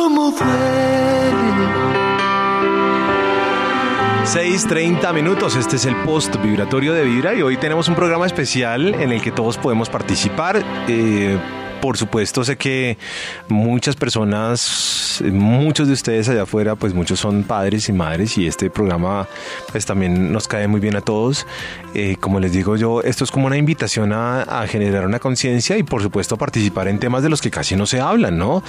[0.00, 1.20] Como duele.
[4.24, 8.94] 6.30 minutos, este es el post vibratorio de Vibra y hoy tenemos un programa especial
[8.94, 10.62] en el que todos podemos participar.
[10.88, 11.38] Eh,
[11.80, 12.98] por supuesto, sé que
[13.48, 18.70] muchas personas, muchos de ustedes allá afuera, pues muchos son padres y madres y este
[18.70, 19.26] programa
[19.72, 21.46] pues también nos cae muy bien a todos.
[21.94, 25.82] Eh, como les digo yo, esto es como una invitación a, generar una conciencia y
[25.82, 28.62] por supuesto participar en temas de los que casi no se hablan, ¿no?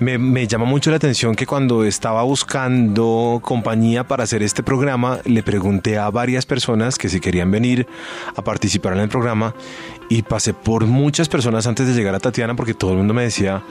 [0.00, 5.42] Me llama mucho la atención que cuando estaba buscando compañía para hacer este programa, le
[5.42, 7.86] pregunté a varias personas que si querían venir
[8.36, 9.54] a participar en el programa
[10.10, 13.22] y pasé por muchas personas antes de llegar a Tatiana porque todo el mundo me
[13.22, 13.62] decía,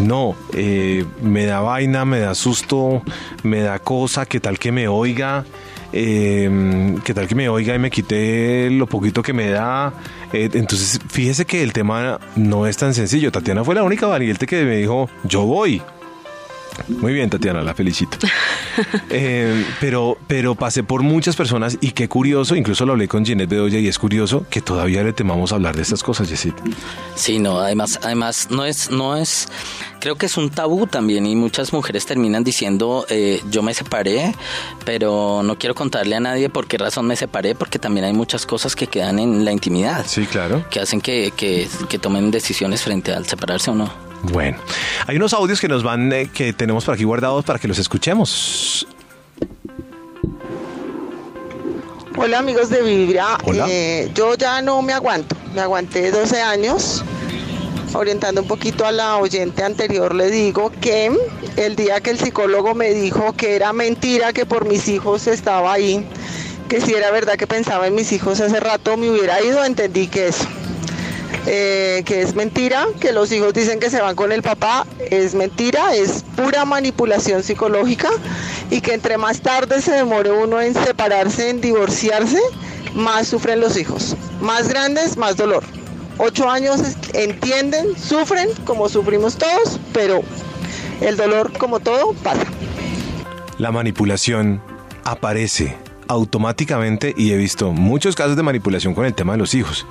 [0.00, 3.02] no, eh, me da vaina, me da susto,
[3.44, 5.44] me da cosa, qué tal que me oiga,
[5.92, 9.94] eh, qué tal que me oiga y me quite lo poquito que me da.
[10.32, 13.30] Eh, entonces, fíjese que el tema no es tan sencillo.
[13.30, 15.80] Tatiana fue la única valiente que me dijo, yo voy.
[16.88, 18.18] Muy bien, Tatiana, la felicito.
[19.10, 23.48] Eh, pero, pero pasé por muchas personas y qué curioso, incluso lo hablé con Ginette
[23.48, 26.62] Bedoya y es curioso que todavía le temamos hablar de estas cosas, Jessica.
[27.14, 29.48] Sí, no, además, además no es, no es,
[30.00, 34.34] creo que es un tabú también y muchas mujeres terminan diciendo eh, yo me separé,
[34.84, 38.44] pero no quiero contarle a nadie por qué razón me separé, porque también hay muchas
[38.46, 40.04] cosas que quedan en la intimidad.
[40.06, 40.64] Sí, claro.
[40.70, 44.06] Que hacen que, que, que tomen decisiones frente al separarse o no.
[44.32, 44.58] Bueno,
[45.06, 47.78] hay unos audios que nos van, eh, que tenemos por aquí guardados para que los
[47.78, 48.86] escuchemos.
[52.16, 53.66] Hola amigos de Vibra, Hola.
[53.68, 57.04] Eh, yo ya no me aguanto, me aguanté 12 años.
[57.92, 61.10] Orientando un poquito a la oyente anterior, le digo que
[61.56, 65.72] el día que el psicólogo me dijo que era mentira que por mis hijos estaba
[65.72, 66.06] ahí,
[66.68, 70.08] que si era verdad que pensaba en mis hijos hace rato me hubiera ido, entendí
[70.08, 70.46] que eso.
[71.46, 75.34] Eh, que es mentira, que los hijos dicen que se van con el papá, es
[75.34, 78.10] mentira, es pura manipulación psicológica
[78.70, 82.40] y que entre más tarde se demore uno en separarse, en divorciarse,
[82.94, 84.16] más sufren los hijos.
[84.40, 85.62] Más grandes, más dolor.
[86.18, 86.80] Ocho años
[87.14, 90.22] entienden, sufren como sufrimos todos, pero
[91.00, 92.44] el dolor, como todo, pasa.
[93.58, 94.62] La manipulación
[95.04, 95.76] aparece
[96.08, 99.86] automáticamente y he visto muchos casos de manipulación con el tema de los hijos.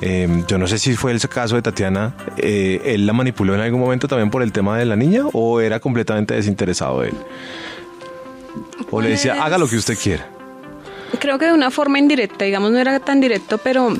[0.00, 3.60] Eh, yo no sé si fue el caso de Tatiana, eh, ¿él la manipuló en
[3.60, 7.14] algún momento también por el tema de la niña o era completamente desinteresado de él?
[8.90, 10.26] O le decía, Pues- haga lo que usted quiera.
[11.18, 13.96] Creo que de una forma indirecta, digamos, no era tan directo, pero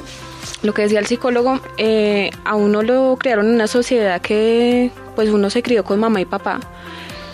[0.62, 5.30] lo que decía el psicólogo, eh, a uno lo crearon en una sociedad que pues
[5.30, 6.60] uno se crió con mamá y papá.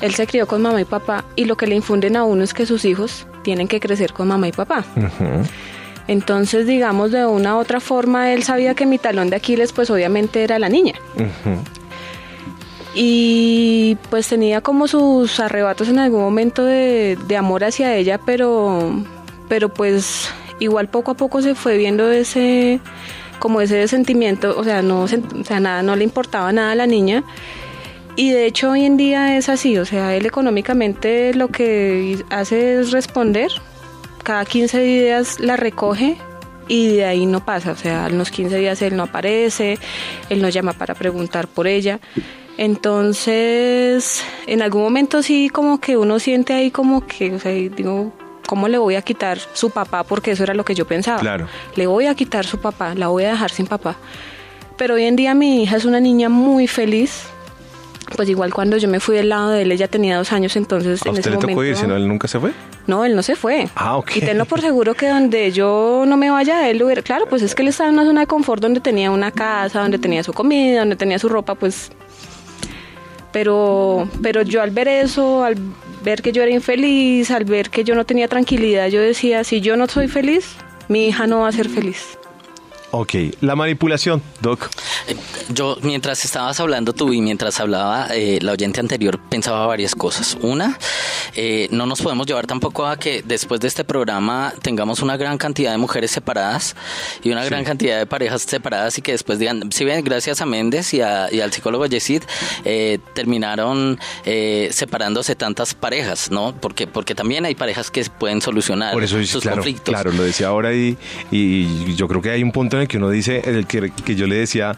[0.01, 2.55] Él se crió con mamá y papá y lo que le infunden a uno es
[2.55, 4.85] que sus hijos tienen que crecer con mamá y papá.
[6.07, 9.91] Entonces, digamos, de una u otra forma, él sabía que mi talón de Aquiles pues
[9.91, 10.95] obviamente era la niña.
[12.95, 19.03] Y pues tenía como sus arrebatos en algún momento de, de amor hacia ella, pero,
[19.49, 20.29] pero pues
[20.61, 22.81] igual poco a poco se fue viendo ese
[23.39, 26.87] como ese sentimiento, o sea, no, o sea, nada, no le importaba nada a la
[26.87, 27.25] niña.
[28.17, 32.81] Y de hecho hoy en día es así, o sea, él económicamente lo que hace
[32.81, 33.51] es responder,
[34.25, 36.17] cada 15 días la recoge
[36.67, 39.79] y de ahí no pasa, o sea, a los 15 días él no aparece,
[40.31, 42.01] él no llama para preguntar por ella.
[42.57, 48.13] Entonces, en algún momento sí como que uno siente ahí como que, o sea, digo,
[48.47, 50.05] ¿cómo le voy a quitar su papá?
[50.05, 51.21] Porque eso era lo que yo pensaba.
[51.21, 51.47] Claro.
[51.77, 53.97] Le voy a quitar su papá, la voy a dejar sin papá.
[54.77, 57.27] Pero hoy en día mi hija es una niña muy feliz.
[58.17, 61.03] Pues igual cuando yo me fui del lado de él, ella tenía dos años, entonces
[61.03, 61.65] ¿A en usted ese le tocó momento...
[61.65, 61.97] irse, no?
[61.97, 62.53] ¿Él nunca se fue?
[62.87, 63.69] No, él no se fue.
[63.75, 64.17] Ah, ok.
[64.17, 67.03] Y tenlo por seguro que donde yo no me vaya, él hubiera...
[67.03, 69.81] Claro, pues es que él estaba en una zona de confort donde tenía una casa,
[69.81, 71.91] donde tenía su comida, donde tenía su ropa, pues...
[73.33, 75.57] Pero, pero yo al ver eso, al
[76.05, 79.61] ver que yo era infeliz, al ver que yo no tenía tranquilidad, yo decía, si
[79.61, 80.55] yo no soy feliz,
[80.87, 82.17] mi hija no va a ser feliz.
[82.97, 84.71] Ok, la manipulación, Doc.
[85.49, 90.39] Yo, mientras estabas hablando tú y mientras hablaba eh, la oyente anterior, pensaba varias cosas.
[90.43, 90.79] Una,
[91.35, 95.39] eh, no nos podemos llevar tampoco a que después de este programa tengamos una gran
[95.39, 96.77] cantidad de mujeres separadas
[97.25, 100.47] y una gran cantidad de parejas separadas y que después digan, si bien gracias a
[100.47, 102.23] Méndez y, a- y al psicólogo Yesid,
[102.65, 106.55] eh, terminaron eh, separándose tantas parejas, ¿no?
[106.61, 109.93] Porque, porque también hay parejas que pueden solucionar Por eso, sus claro, conflictos.
[109.93, 110.97] claro, lo decía ahora y,
[111.33, 114.15] y yo creo que hay un punto en el que uno dice, el que, que
[114.15, 114.77] yo le decía,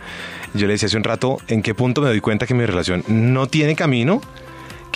[0.54, 3.04] yo le decía hace un rato, en qué punto me doy cuenta que mi relación
[3.08, 4.20] no tiene camino,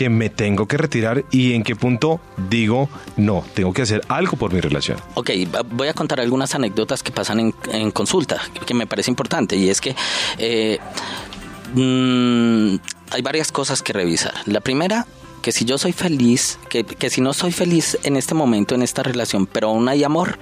[0.00, 2.88] que me tengo que retirar y en qué punto digo,
[3.18, 4.98] no, tengo que hacer algo por mi relación.
[5.14, 5.30] Ok,
[5.72, 9.68] voy a contar algunas anécdotas que pasan en, en consulta, que me parece importante, y
[9.68, 9.94] es que
[10.38, 10.78] eh,
[11.74, 12.76] mm,
[13.10, 14.32] hay varias cosas que revisar.
[14.46, 15.06] La primera,
[15.42, 18.80] que si yo soy feliz, que, que si no soy feliz en este momento, en
[18.80, 20.38] esta relación, pero aún hay amor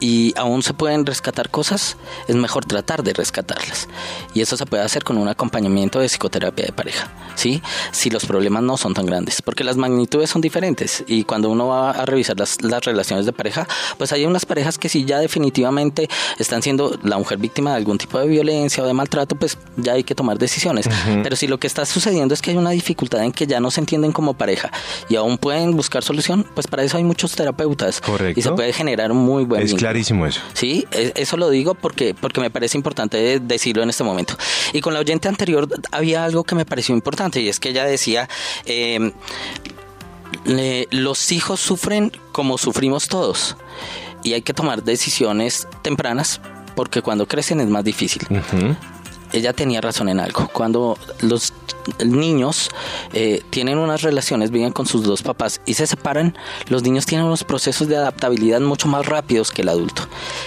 [0.00, 1.96] y aún se pueden rescatar cosas,
[2.28, 3.88] es mejor tratar de rescatarlas.
[4.34, 7.62] Y eso se puede hacer con un acompañamiento de psicoterapia de pareja, ¿sí?
[7.92, 11.68] Si los problemas no son tan grandes, porque las magnitudes son diferentes y cuando uno
[11.68, 13.66] va a revisar las, las relaciones de pareja,
[13.98, 16.08] pues hay unas parejas que si ya definitivamente
[16.38, 19.92] están siendo la mujer víctima de algún tipo de violencia o de maltrato, pues ya
[19.92, 20.88] hay que tomar decisiones.
[21.22, 23.70] Pero si lo que está sucediendo es que hay una dificultad en que ya no
[23.70, 24.70] se entienden como pareja
[25.08, 28.38] y aún pueden buscar solución, pues para eso hay muchos terapeutas Correcto.
[28.38, 30.40] y se puede generar un muy buen Es clarísimo eso.
[30.54, 34.36] Sí, e- eso lo digo porque, porque me parece importante decirlo en este momento.
[34.72, 37.84] Y con la oyente anterior había algo que me pareció importante y es que ella
[37.84, 38.28] decía,
[38.66, 39.12] eh,
[40.44, 43.56] le- los hijos sufren como sufrimos todos
[44.22, 46.40] y hay que tomar decisiones tempranas
[46.74, 48.26] porque cuando crecen es más difícil
[49.32, 50.46] ella tenía razón en algo.
[50.52, 51.52] Cuando los
[52.04, 52.70] niños
[53.12, 56.36] eh, tienen unas relaciones, viven con sus dos papás y se separan,
[56.68, 60.02] los niños tienen unos procesos de adaptabilidad mucho más rápidos que el adulto.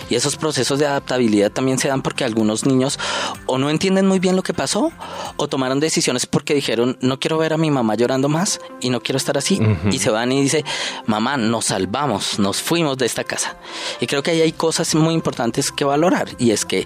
[0.09, 2.99] Y esos procesos de adaptabilidad también se dan porque algunos niños
[3.45, 4.91] o no entienden muy bien lo que pasó
[5.37, 9.01] o tomaron decisiones porque dijeron, no quiero ver a mi mamá llorando más y no
[9.01, 9.59] quiero estar así.
[9.91, 10.63] Y se van y dice,
[11.05, 13.55] mamá, nos salvamos, nos fuimos de esta casa.
[13.99, 16.85] Y creo que ahí hay cosas muy importantes que valorar y es que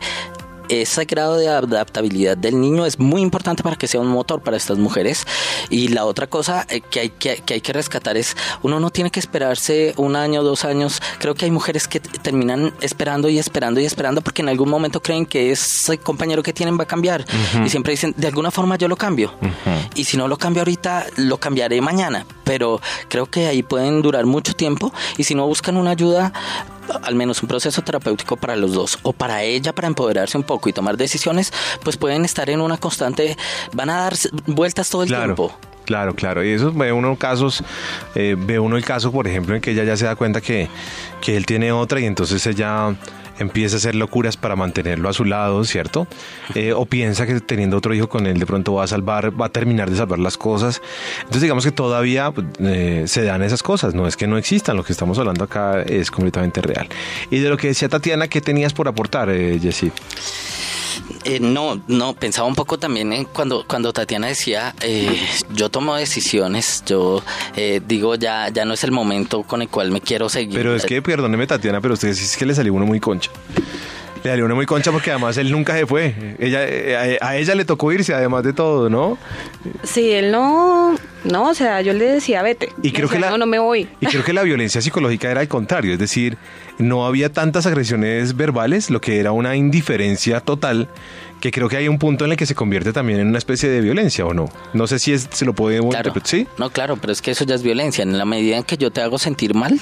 [0.72, 4.58] ese grado de adaptabilidad del niño es muy importante para que sea un motor para
[4.58, 5.26] estas mujeres.
[5.70, 8.90] Y la otra cosa eh, que hay que, que hay que rescatar es, uno no
[8.90, 11.02] tiene que esperarse un año, dos años.
[11.20, 15.02] Creo que hay mujeres que terminan esperando y esperando y esperando porque en algún momento
[15.02, 17.26] creen que ese compañero que tienen va a cambiar.
[17.66, 19.34] Y siempre dicen, de alguna forma yo lo cambio.
[19.96, 22.26] Y si no lo cambio ahorita, lo cambiaré mañana.
[22.52, 24.94] Pero creo que ahí pueden durar mucho tiempo.
[25.16, 26.34] Y si no buscan una ayuda,
[27.02, 30.68] al menos un proceso terapéutico para los dos o para ella para empoderarse un poco
[30.68, 33.38] y tomar decisiones, pues pueden estar en una constante,
[33.72, 34.16] van a dar
[34.48, 35.24] vueltas todo el Claro.
[35.36, 35.58] tiempo.
[35.86, 36.44] Claro, claro.
[36.44, 37.64] Y eso ve uno casos,
[38.16, 40.68] eh, ve uno el caso, por ejemplo, en que ella ya se da cuenta que,
[41.22, 42.94] que él tiene otra y entonces ella
[43.40, 46.08] empieza a hacer locuras para mantenerlo a su lado, ¿cierto?
[46.56, 49.48] Eh, o piensa que teniendo otro hijo con él de pronto va a salvar, va
[49.48, 50.82] a terminar de salvar las cosas.
[51.20, 54.78] Entonces digamos que todavía pues, eh, se dan esas cosas, no es que no existan,
[54.78, 56.88] lo que estamos hablando acá es completamente real.
[57.30, 59.92] Y de lo que decía Tatiana, ¿qué tenías por aportar, eh, Jessy?
[61.24, 65.20] Eh, no, no, pensaba un poco también en cuando, cuando Tatiana decía, eh,
[65.54, 67.24] yo tomo decisiones, yo
[67.56, 70.56] eh, digo, ya, ya no es el momento con el cual me quiero seguir.
[70.56, 73.30] Pero es que, perdóneme Tatiana, pero usted sí es que le salió uno muy concha.
[74.24, 76.36] Le salió uno muy concha porque además él nunca se fue.
[76.40, 79.18] Ella, eh, a, ella le tocó irse además de todo, ¿no?
[79.84, 82.72] Sí, él no, no, o sea, yo le decía, vete.
[82.84, 83.88] Y creo que la- no, no me voy.
[84.00, 86.38] Y creo que la violencia psicológica era al contrario, es decir,
[86.78, 90.90] no había tantas agresiones verbales, lo que era una indiferencia total,
[91.40, 93.70] que creo que hay un punto en el que se convierte también en una especie
[93.70, 94.50] de violencia, ¿o no?
[94.74, 96.14] No sé si es, se lo podemos Claro.
[96.24, 96.48] ¿sí?
[96.58, 98.04] No, claro, pero es que eso ya es violencia.
[98.04, 99.80] En la medida en que yo te hago sentir mal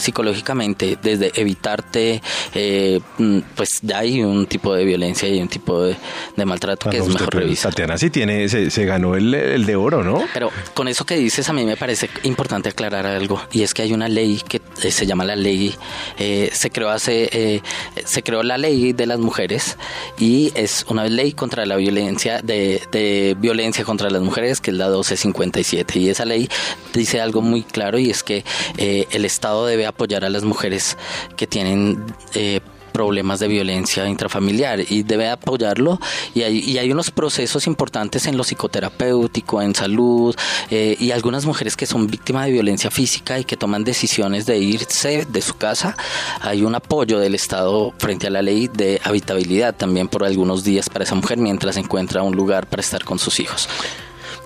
[0.00, 2.22] psicológicamente, desde evitarte,
[2.54, 5.96] eh, mm, pues ya hay un tipo de violencia y un tipo de,
[6.36, 7.72] de maltrato que Ah, no, es mejor revisar.
[7.72, 10.24] Tatiana sí tiene, se, se ganó el, el de oro, ¿no?
[10.32, 13.82] Pero con eso que dices a mí me parece importante aclarar algo y es que
[13.82, 15.74] hay una ley que eh, se llama la ley
[16.18, 17.62] eh, se creó hace eh,
[18.04, 19.76] se creó la ley de las mujeres
[20.18, 24.76] y es una ley contra la violencia de, de violencia contra las mujeres que es
[24.76, 26.48] la 1257 y esa ley
[26.92, 28.44] dice algo muy claro y es que
[28.76, 30.96] eh, el Estado debe apoyar a las mujeres
[31.36, 32.60] que tienen eh,
[32.90, 35.98] problemas de violencia intrafamiliar y debe apoyarlo
[36.34, 40.34] y hay, y hay unos procesos importantes en lo psicoterapéutico, en salud
[40.70, 44.58] eh, y algunas mujeres que son víctimas de violencia física y que toman decisiones de
[44.58, 45.96] irse de su casa,
[46.40, 50.88] hay un apoyo del Estado frente a la ley de habitabilidad también por algunos días
[50.90, 53.68] para esa mujer mientras encuentra un lugar para estar con sus hijos.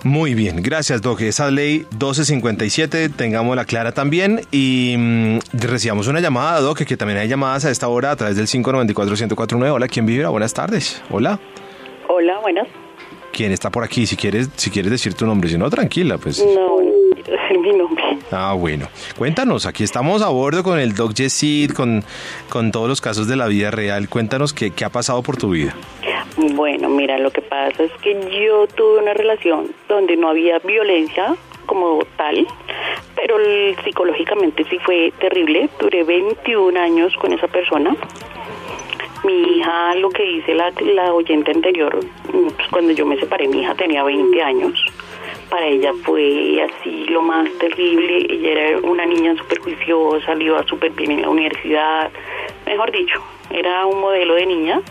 [0.05, 1.21] Muy bien, gracias Doc.
[1.21, 4.41] Esa ley 1257, tengámosla clara también.
[4.51, 8.37] Y mm, recibamos una llamada, Doc, que también hay llamadas a esta hora a través
[8.37, 9.71] del 594-1049.
[9.71, 10.29] Hola, ¿quién vibra?
[10.29, 11.01] Buenas tardes.
[11.09, 11.39] Hola.
[12.07, 12.67] Hola, buenas.
[13.33, 14.05] ¿Quién está por aquí?
[14.05, 16.37] Si quieres, si quieres decir tu nombre, si no, tranquila, pues.
[16.37, 18.03] No, es mi nombre.
[18.29, 18.87] Ah, bueno.
[19.17, 22.03] Cuéntanos, aquí estamos a bordo con el Doc Yesid, con,
[22.49, 24.07] con todos los casos de la vida real.
[24.07, 25.75] Cuéntanos qué, qué ha pasado por tu vida.
[26.37, 28.13] Bueno, mira, lo que pasa es que
[28.45, 31.33] yo tuve una relación donde no había violencia
[31.65, 32.45] como tal,
[33.15, 33.37] pero
[33.83, 35.69] psicológicamente sí fue terrible.
[35.79, 37.95] Duré 21 años con esa persona.
[39.23, 41.97] Mi hija, lo que dice la, la oyente anterior,
[42.33, 44.73] mm, pues cuando yo me separé, mi hija tenía 20 años.
[45.49, 48.25] Para ella fue así lo más terrible.
[48.29, 52.11] Ella era una niña súper juiciosa, le iba súper bien en la universidad.
[52.65, 53.21] Mejor dicho,
[53.51, 54.81] era un modelo de niña.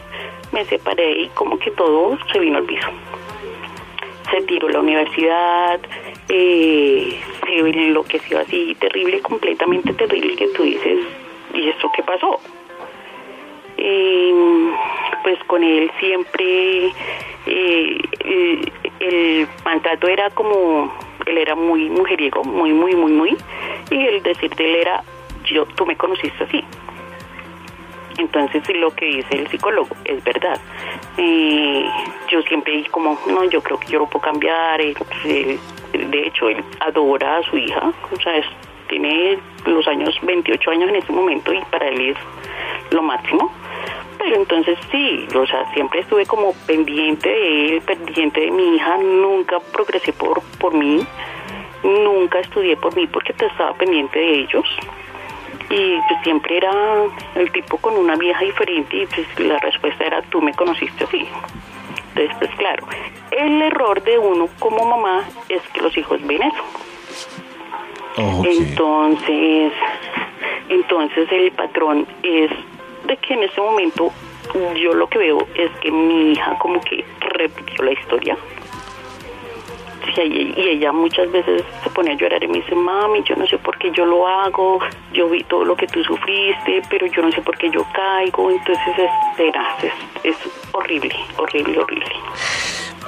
[0.53, 2.89] Me separé y como que todo se vino al piso.
[4.31, 5.81] se tiró la universidad,
[6.29, 10.99] eh, se enloqueció así, terrible, completamente terrible, que tú dices,
[11.53, 12.41] ¿y esto qué pasó?
[13.77, 14.33] Eh,
[15.23, 16.93] pues con él siempre
[17.47, 17.99] eh,
[19.01, 20.93] el, maltrato era como,
[21.27, 23.37] él era muy mujeriego, muy, muy, muy, muy,
[23.91, 25.03] y el decir de él era,
[25.45, 26.63] yo, tú me conociste así.
[28.19, 30.61] Entonces lo que dice el psicólogo es verdad.
[31.17, 31.85] Eh,
[32.31, 34.81] yo siempre dije como, no, yo creo que yo lo puedo cambiar.
[34.81, 34.95] eh,
[35.93, 38.47] de hecho, él adora a su hija, o sea, es-
[38.89, 42.17] tiene los años, 28 años en este momento y para él es
[42.93, 43.51] lo máximo.
[44.25, 48.97] Pero entonces sí, o sea, siempre estuve como pendiente de él, pendiente de mi hija,
[48.97, 51.07] nunca progresé por, por mí,
[51.83, 54.65] nunca estudié por mí porque estaba pendiente de ellos.
[55.69, 56.73] Y pues siempre era
[57.35, 61.29] el tipo con una vieja diferente y pues la respuesta era tú me conociste así.
[62.09, 62.87] Entonces pues claro,
[63.31, 66.65] el error de uno como mamá es que los hijos ven eso.
[68.17, 68.47] Ok.
[68.47, 69.73] Entonces,
[70.71, 72.51] entonces el patrón es
[73.07, 74.13] de que en ese momento
[74.77, 78.37] yo lo que veo es que mi hija como que repitió la historia.
[80.17, 83.59] Y ella muchas veces se pone a llorar y me dice, mami, yo no sé
[83.59, 84.79] por qué yo lo hago,
[85.13, 88.51] yo vi todo lo que tú sufriste, pero yo no sé por qué yo caigo,
[88.51, 90.37] entonces es, es, es
[90.73, 92.13] horrible, horrible, horrible.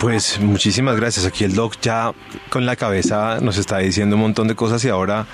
[0.01, 1.27] Pues muchísimas gracias.
[1.27, 2.13] Aquí el Doc ya
[2.51, 5.27] con la cabeza nos está diciendo un montón de cosas y ahora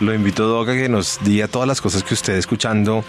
[0.00, 3.04] lo invito, Doc, a que nos diga todas las cosas que usted escuchando.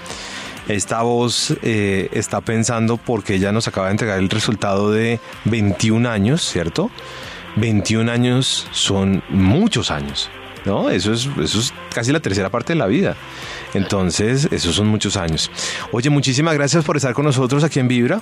[0.68, 6.10] Esta voz eh, está pensando porque ella nos acaba de entregar el resultado de 21
[6.10, 6.92] años, ¿cierto?
[7.56, 10.30] 21 años son muchos años,
[10.66, 10.90] ¿no?
[10.90, 13.16] Eso es, eso es casi la tercera parte de la vida.
[13.74, 15.50] Entonces, esos son muchos años.
[15.92, 18.22] Oye, muchísimas gracias por estar con nosotros aquí en Vibra.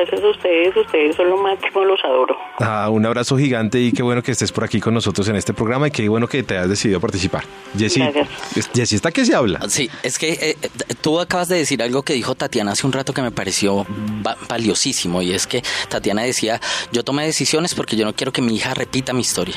[0.00, 2.36] Gracias a ustedes, ustedes son lo máximo, los adoro.
[2.58, 5.52] Ah, un abrazo gigante y qué bueno que estés por aquí con nosotros en este
[5.54, 7.44] programa y qué bueno que te hayas decidido participar.
[7.76, 8.02] Jessy,
[8.56, 9.60] es- Jessy está que se habla.
[9.68, 10.68] Sí, es que eh, eh,
[11.00, 13.86] tú acabas de decir algo que dijo Tatiana hace un rato que me pareció
[14.26, 16.60] va- valiosísimo y es que Tatiana decía,
[16.92, 19.56] yo tomé decisiones porque yo no quiero que mi hija repita mi historia.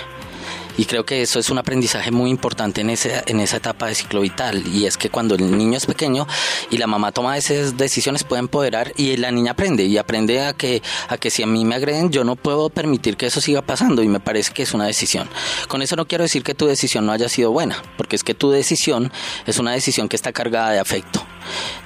[0.78, 3.95] Y creo que eso es un aprendizaje muy importante en, ese, en esa etapa de
[3.95, 4.63] ciclo vital.
[4.67, 6.28] Y es que cuando el niño es pequeño
[6.69, 9.84] y la mamá toma esas decisiones puede empoderar y la niña aprende.
[9.84, 13.17] Y aprende a que, a que si a mí me agreden, yo no puedo permitir
[13.17, 14.01] que eso siga pasando.
[14.01, 15.30] Y me parece que es una decisión.
[15.67, 18.34] Con eso no quiero decir que tu decisión no haya sido buena, porque es que
[18.34, 19.11] tu decisión
[19.45, 21.26] es una decisión que está cargada de afecto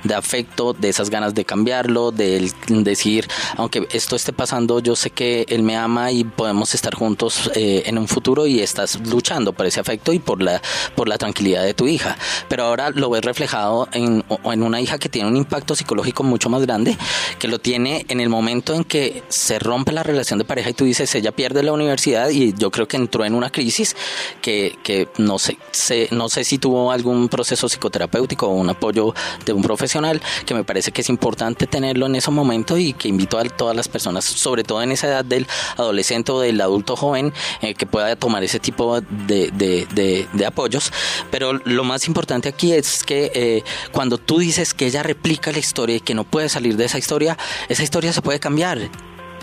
[0.04, 5.10] de afecto, de esas ganas de cambiarlo, de decir, aunque esto esté pasando, yo sé
[5.10, 9.54] que él me ama y podemos estar juntos eh, en un futuro y estás luchando
[9.54, 10.62] por ese afecto y por la,
[10.96, 12.18] por la tranquilidad de tu hija.
[12.50, 16.50] Pero ahora lo ves reflejado en, en una hija que tiene un impacto psicológico mucho
[16.50, 16.98] más grande,
[17.40, 20.74] que lo tiene en el momento en que se rompe la relación de pareja y
[20.74, 23.96] tú dices, ella pierde la universidad y yo creo que entró en una crisis
[24.42, 29.14] que, que no sé, sé- no sé si tuvo algún proceso psicoterapéutico o un apoyo
[29.52, 33.08] de un profesional, que me parece que es importante tenerlo en ese momento y que
[33.08, 36.96] invito a todas las personas, sobre todo en esa edad del adolescente o del adulto
[36.96, 40.92] joven, eh, que pueda tomar ese tipo de, de- apoyos.
[41.32, 45.60] Pero lo más importante aquí es que eh, cuando tú dices que ella replica la
[45.60, 47.38] historia y que no puede salir de esa historia,
[47.70, 48.80] esa historia se puede cambiar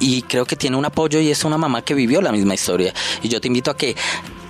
[0.01, 2.93] y creo que tiene un apoyo y es una mamá que vivió la misma historia.
[3.23, 3.95] Y yo te invito a que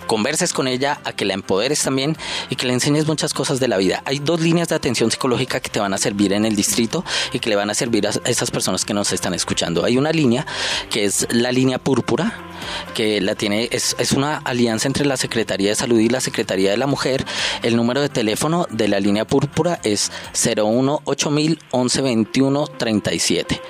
[0.06, 2.16] converses con ella, a que la empoderes también
[2.50, 4.02] y que le enseñes muchas cosas de la vida.
[4.04, 7.38] Hay dos líneas de atención psicológica que te van a servir en el distrito y
[7.38, 9.84] que le van a servir a esas personas que nos están escuchando.
[9.84, 10.46] Hay una línea
[10.90, 12.32] que es la línea púrpura,
[12.94, 16.70] que la tiene, es, es una alianza entre la Secretaría de Salud y la Secretaría
[16.70, 17.24] de la Mujer.
[17.62, 20.10] El número de teléfono de la línea púrpura es
[20.56, 23.60] 01 8000 11 21 37.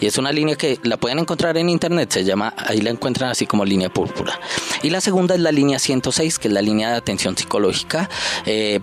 [0.00, 3.30] Y es una línea que la pueden encontrar en internet, se llama, ahí la encuentran
[3.30, 4.38] así como línea púrpura.
[4.82, 8.08] Y la segunda es la línea 106, que es la línea de atención psicológica,
[8.46, 8.80] eh,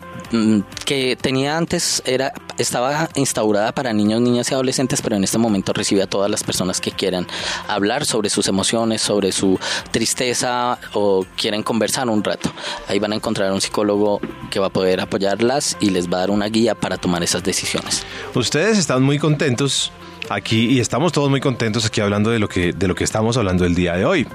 [0.85, 5.73] que tenía antes, era, estaba instaurada para niños, niñas y adolescentes, pero en este momento
[5.73, 7.27] recibe a todas las personas que quieran
[7.67, 9.59] hablar sobre sus emociones, sobre su
[9.91, 12.51] tristeza o quieren conversar un rato.
[12.87, 16.19] Ahí van a encontrar un psicólogo que va a poder apoyarlas y les va a
[16.21, 18.03] dar una guía para tomar esas decisiones.
[18.35, 19.91] Ustedes están muy contentos
[20.29, 23.37] aquí y estamos todos muy contentos aquí hablando de lo que de lo que estamos
[23.37, 24.27] hablando el día de hoy.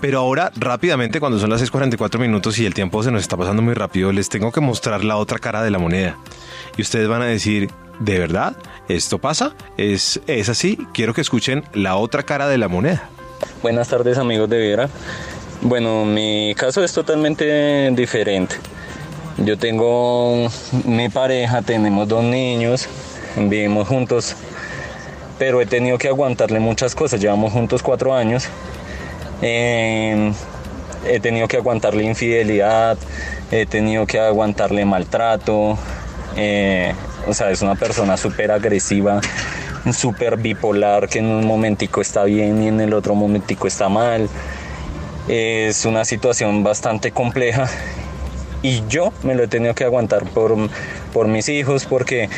[0.00, 3.62] Pero ahora rápidamente cuando son las 6:44 minutos y el tiempo se nos está pasando
[3.62, 6.16] muy rápido, les tengo que mostrar la otra cara de la moneda.
[6.76, 7.70] Y ustedes van a decir,
[8.00, 8.56] ¿de verdad?
[8.88, 9.54] ¿Esto pasa?
[9.76, 10.78] ¿Es es así?
[10.92, 13.08] Quiero que escuchen la otra cara de la moneda.
[13.62, 14.88] Buenas tardes amigos de Viera.
[15.62, 18.56] Bueno, mi caso es totalmente diferente.
[19.38, 20.48] Yo tengo
[20.84, 22.88] mi pareja, tenemos dos niños,
[23.36, 24.34] vivimos juntos,
[25.38, 27.20] pero he tenido que aguantarle muchas cosas.
[27.20, 28.48] Llevamos juntos cuatro años
[29.42, 30.32] Eh,
[31.06, 32.98] he tenido que aguantarle infidelidad,
[33.50, 35.78] he tenido que aguantarle maltrato.
[36.36, 36.94] Eh,
[37.26, 39.20] o sea, es una persona súper agresiva,
[39.92, 44.30] súper bipolar, que en un momentico está bien y en el otro momentico está mal.
[45.28, 47.68] Es una situación bastante compleja
[48.62, 50.56] y yo me lo he tenido que aguantar por,
[51.12, 52.30] por mis hijos porque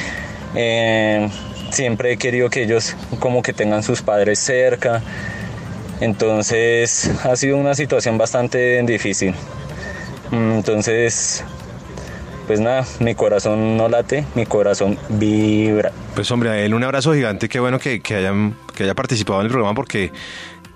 [0.54, 1.28] eh,
[1.70, 5.02] siempre he querido que ellos como que tengan sus padres cerca.
[6.00, 9.34] Entonces ha sido una situación bastante difícil.
[10.30, 11.44] Mm, entonces,
[12.46, 15.92] pues nada, mi corazón no late, mi corazón vibra.
[16.14, 19.40] Pues hombre, a él un abrazo gigante, qué bueno que, que, hayan, que haya participado
[19.40, 20.12] en el programa porque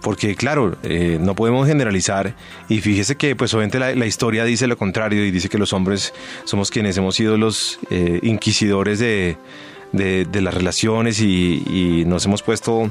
[0.03, 2.34] porque claro, eh, no podemos generalizar
[2.68, 6.12] y fíjese que pues obviamente la, historia dice lo contrario y dice que los hombres
[6.45, 9.36] somos quienes hemos sido los eh, inquisidores de,
[9.93, 12.90] las relaciones y, nos hemos puesto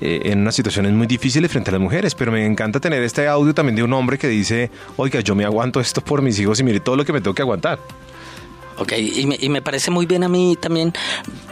[0.00, 3.26] eh, en unas situaciones muy difíciles frente a las mujeres, pero me encanta tener este
[3.28, 6.60] audio también de un hombre que dice, oiga, yo me aguanto esto por mis hijos
[6.60, 7.78] y mire todo lo que me tengo que aguantar.
[8.80, 10.94] Ok, y me, y me parece muy bien a mí también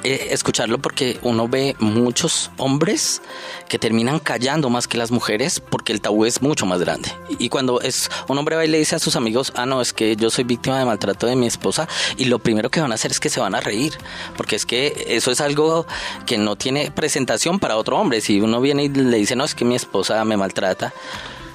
[0.03, 3.21] eh, escucharlo porque uno ve muchos hombres
[3.69, 7.11] que terminan callando más que las mujeres porque el tabú es mucho más grande.
[7.39, 9.93] Y cuando es un hombre va y le dice a sus amigos, ah, no, es
[9.93, 12.95] que yo soy víctima de maltrato de mi esposa, y lo primero que van a
[12.95, 13.93] hacer es que se van a reír,
[14.37, 15.87] porque es que eso es algo
[16.25, 18.23] que no tiene presentación para otro hombre.
[18.23, 20.95] Si uno viene y le dice, no, es que mi esposa me maltrata,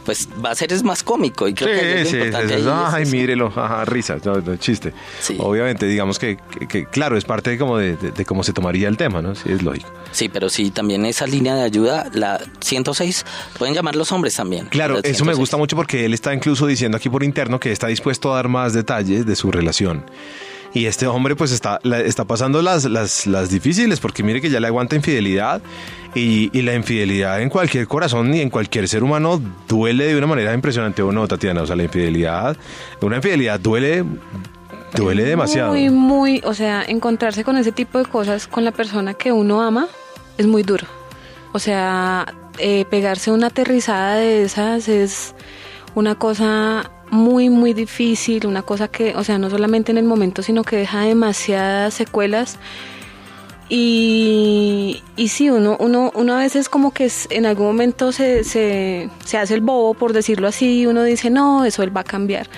[0.06, 3.52] pues va a ser es más cómico y creo que es importante ay mírelo.
[3.56, 3.86] Ajá,
[4.24, 4.94] no, chiste.
[5.38, 6.38] Obviamente digamos que,
[6.92, 9.90] claro es parte de como de, cómo se tomaría el tema no sí es lógico.
[10.12, 13.26] Sí pero sí también esa línea de ayuda la 106
[13.58, 16.98] pueden llamar los hombres también claro eso me gusta mucho porque él está incluso diciendo
[16.98, 20.06] aquí por interno que está dispuesto a dar más detalles de su relación
[20.74, 24.60] y este hombre pues está, está pasando las, las, las difíciles porque mire que ya
[24.60, 25.62] le aguanta infidelidad
[26.16, 30.28] y, y, la infidelidad en cualquier corazón y en cualquier ser humano duele de una
[30.28, 31.64] manera impresionante o no, Tatiana.
[31.64, 32.56] O sea, la infidelidad,
[33.02, 34.06] una infidelidad duele
[34.96, 35.72] duele demasiado.
[35.72, 39.62] Muy, muy, o sea, encontrarse con ese tipo de cosas con la persona que uno
[39.62, 39.88] ama
[40.38, 40.86] es muy duro.
[41.52, 45.36] O sea, eh, pegarse una aterrizada de esas es
[45.96, 50.42] una cosa muy, muy difícil, una cosa que, o sea, no solamente en el momento,
[50.42, 52.58] sino que deja demasiadas secuelas.
[53.70, 59.10] Y, y sí, uno, uno, uno a veces como que en algún momento se, se,
[59.26, 62.04] se hace el bobo, por decirlo así, y uno dice, no, eso él va a
[62.04, 62.50] cambiar.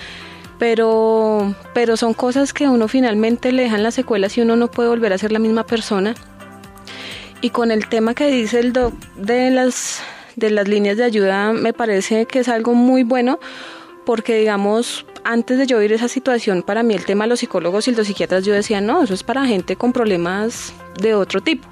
[0.58, 4.88] Pero, pero son cosas que uno finalmente le dejan las secuelas y uno no puede
[4.88, 6.14] volver a ser la misma persona.
[7.42, 10.00] Y con el tema que dice el doc de las,
[10.34, 13.38] de las líneas de ayuda, me parece que es algo muy bueno
[14.06, 17.88] porque digamos, antes de yo ir esa situación, para mí el tema de los psicólogos
[17.88, 21.68] y los psiquiatras, yo decía, no, eso es para gente con problemas de otro tipo.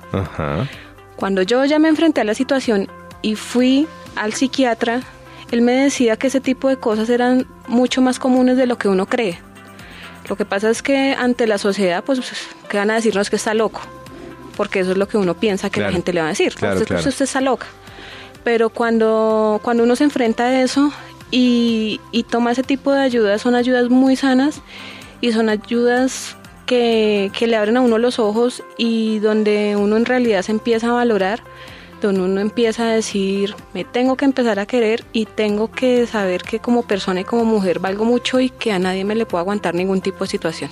[1.17, 2.89] Cuando yo ya me enfrenté a la situación
[3.23, 5.03] y fui al psiquiatra,
[5.53, 8.89] él me decía que ese tipo de cosas eran mucho más comunes de lo que
[8.89, 9.39] uno cree.
[10.29, 12.21] Lo que pasa es que ante la sociedad, pues,
[12.69, 13.81] ¿qué van a decirnos que está loco?
[14.57, 16.49] Porque eso es lo que uno piensa que la gente le va a decir.
[16.49, 17.67] usted, usted está loca.
[18.43, 20.93] Pero cuando, cuando uno se enfrenta a eso
[21.37, 24.63] y, toma ese tipo de ayudas, son ayudas muy sanas
[25.21, 30.43] y son ayudas que, le abren a uno los ojos y donde uno en realidad
[30.43, 31.43] se empieza a valorar,
[32.01, 36.43] donde uno empieza a decir, me tengo que empezar a querer y tengo que saber
[36.43, 39.41] que como persona y como mujer valgo mucho y que a nadie me le puedo
[39.41, 40.71] aguantar ningún tipo de situación.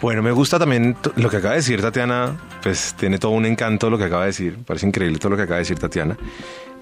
[0.00, 3.88] Bueno, me gusta también lo que acaba de decir Tatiana, pues tiene todo un encanto
[3.88, 6.16] lo que acaba de decir, parece increíble todo lo que acaba de decir Tatiana.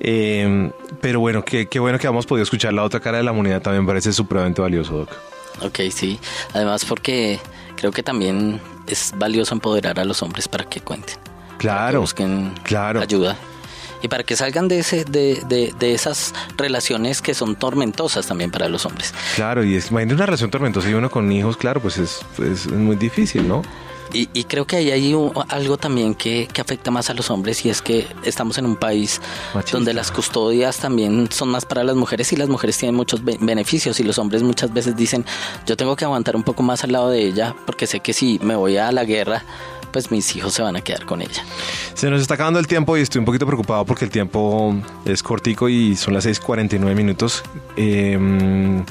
[0.00, 0.70] Eh,
[1.00, 3.60] pero bueno, qué, qué bueno que hemos podido escuchar la otra cara de la moneda,
[3.60, 5.10] también parece supremamente valioso, Doc.
[5.62, 6.18] Ok, sí.
[6.54, 7.38] Además porque
[7.76, 11.16] creo que también es valioso empoderar a los hombres para que cuenten.
[11.58, 11.92] Claro.
[11.92, 13.00] que busquen claro.
[13.00, 13.36] ayuda.
[14.02, 18.50] Y para que salgan de, ese, de, de, de, esas relaciones que son tormentosas también
[18.50, 19.12] para los hombres.
[19.34, 22.66] Claro, y es, imagínate una relación tormentosa y uno con hijos, claro, pues es, es
[22.68, 23.60] muy difícil, ¿no?
[24.12, 25.16] Y, creo que ahí hay
[25.48, 29.20] algo también que, afecta más a los hombres y es que estamos en un país
[29.72, 33.98] donde las custodias también son más para las mujeres y las mujeres tienen muchos beneficios
[33.98, 35.24] y los hombres muchas veces dicen
[35.66, 38.38] yo tengo que aguantar un poco más al lado de ella porque sé que si
[38.42, 39.42] me voy a la guerra
[39.90, 41.42] pues mis hijos se van a quedar con ella.
[41.94, 45.22] Se nos está acabando el tiempo y estoy un poquito preocupado porque el tiempo es
[45.22, 47.42] cortico y son las 6:49 minutos.
[47.76, 48.84] Eh,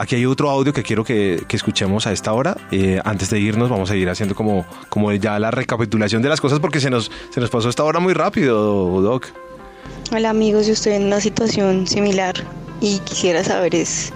[0.00, 2.56] Aquí hay otro audio que quiero que, escuchemos a esta hora.
[2.70, 6.40] Eh, antes de irnos vamos a ir haciendo como, como ya la recapitulación de las
[6.40, 9.26] cosas porque se nos, se nos pasó esta hora muy rápido, Doc.
[10.10, 12.34] Hola amigos, yo estoy en una situación similar
[12.80, 14.10] y quisiera saber es,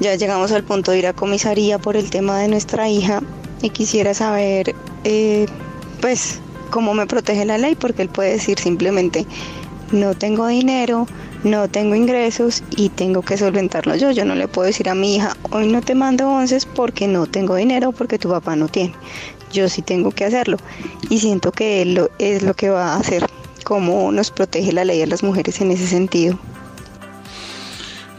[0.00, 3.22] ya llegamos al punto de ir a comisaría por el tema de nuestra hija
[3.62, 4.74] y quisiera saber
[5.04, 5.46] eh,
[6.00, 9.28] pues cómo me protege la ley porque él puede decir simplemente
[9.92, 11.06] no tengo dinero,
[11.44, 14.10] no tengo ingresos y tengo que solventarlo yo.
[14.10, 17.26] Yo no le puedo decir a mi hija, hoy no te mando onces porque no
[17.26, 18.94] tengo dinero, porque tu papá no tiene.
[19.52, 20.56] Yo sí tengo que hacerlo
[21.10, 23.26] y siento que él lo, es lo que va a hacer,
[23.64, 26.38] cómo nos protege la ley a las mujeres en ese sentido.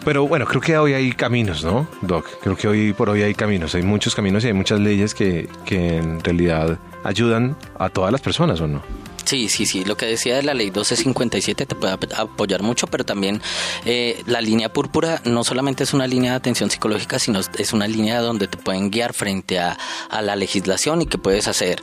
[0.06, 2.28] Pero bueno, creo que hoy hay caminos, ¿no, Doc?
[2.42, 3.74] Creo que hoy por hoy hay caminos.
[3.74, 8.20] Hay muchos caminos y hay muchas leyes que, que en realidad ayudan a todas las
[8.20, 8.82] personas, ¿o no?
[9.26, 9.86] Sí, sí, sí.
[9.86, 13.42] Lo que decía de la ley 1257 te puede apoyar mucho, pero también
[13.86, 17.88] eh, la línea púrpura no solamente es una línea de atención psicológica, sino es una
[17.88, 19.78] línea donde te pueden guiar frente a,
[20.22, 21.82] la legislación y que puedes hacer.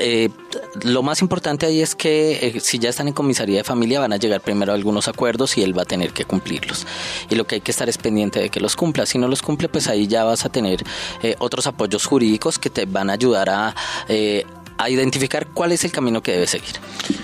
[0.00, 0.28] Eh,
[0.82, 4.12] lo más importante ahí es que eh, si ya están en comisaría de familia van
[4.12, 6.86] a llegar primero a algunos acuerdos y él va a tener que cumplirlos.
[7.30, 9.06] Y lo que hay que estar es pendiente de que los cumpla.
[9.06, 10.82] Si no los cumple, pues ahí ya vas a tener
[11.38, 13.74] otros apoyos jurídicos que te van a ayudar a
[14.84, 16.74] a identificar cuál es el camino que debe seguir.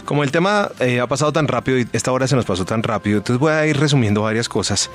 [0.04, 2.82] Como el tema eh, ha pasado tan rápido y esta hora se nos pasó tan
[2.82, 4.90] rápido, entonces voy a ir resumiendo varias cosas.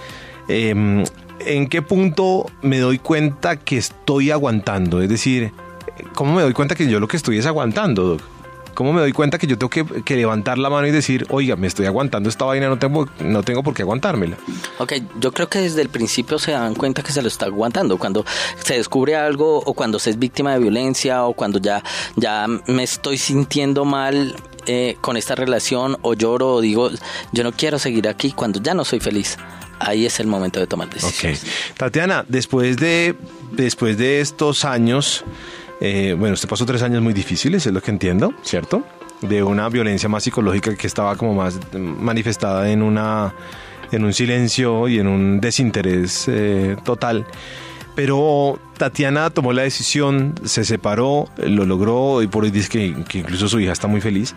[0.48, 1.04] Em,
[1.40, 5.02] ¿En qué punto me doy cuenta que estoy aguantando?
[5.02, 5.52] Es decir,
[6.14, 8.18] ¿cómo me doy cuenta que yo lo que estoy es aguantando?
[8.76, 11.66] ¿Cómo me doy cuenta que yo tengo que, levantar la mano y decir, oiga, me
[11.66, 14.38] estoy aguantando esta vaina, no tengo, no tengo por qué aguantármela?
[14.78, 17.98] Ok, yo creo que desde el principio se dan cuenta que se lo está aguantando.
[17.98, 18.26] Cuando
[18.62, 21.82] se descubre algo o cuando se es víctima de violencia o cuando ya,
[22.18, 26.90] ya me estoy sintiendo mal eh, con esta relación o lloro o digo,
[27.32, 29.38] yo no quiero seguir aquí cuando ya no soy feliz.
[29.80, 31.44] Ahí es el momento de tomar decisiones.
[31.44, 31.78] Ok.
[31.78, 33.16] Tatiana, después de,
[33.52, 35.24] después de estos años
[35.82, 38.84] eh, bueno, usted pasó tres años muy difíciles, es lo que entiendo, ¿cierto?
[39.22, 43.34] De una violencia más psicológica que estaba como más manifestada en una
[43.92, 47.26] en un silencio y en un desinterés eh, total.
[47.96, 53.20] Pero Tatiana tomó la decisión, se separó, lo logró y por hoy dice que, que
[53.20, 54.36] incluso su hija está muy feliz.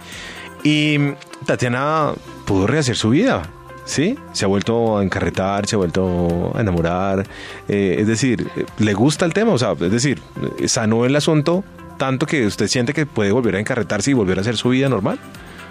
[0.62, 0.98] Y
[1.44, 2.12] Tatiana
[2.46, 3.50] pudo rehacer su vida.
[3.88, 4.16] ¿Sí?
[4.32, 7.26] Se ha vuelto a encarretar, se ha vuelto a enamorar.
[7.68, 8.46] Eh, es decir,
[8.78, 10.20] le gusta el tema, o sea, es decir,
[10.66, 11.64] sanó el asunto
[11.96, 14.88] tanto que usted siente que puede volver a encarretarse y volver a hacer su vida
[14.88, 15.18] normal.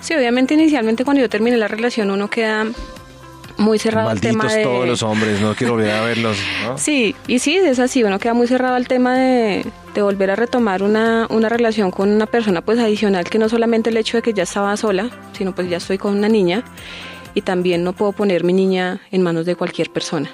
[0.02, 2.66] Sí, obviamente inicialmente cuando yo terminé la relación uno queda
[3.58, 4.62] muy cerrado al tema de...
[4.62, 6.38] todos los hombres, no quiero volver a verlos.
[6.76, 9.66] Sí, y sí, es así, uno queda muy cerrado al tema de,
[9.96, 13.90] de volver a retomar una, una, relación con una persona pues adicional que no solamente
[13.90, 16.64] el hecho de que ya estaba sola, sino pues ya estoy con una niña
[17.34, 20.30] y también no puedo poner mi niña en manos de cualquier persona.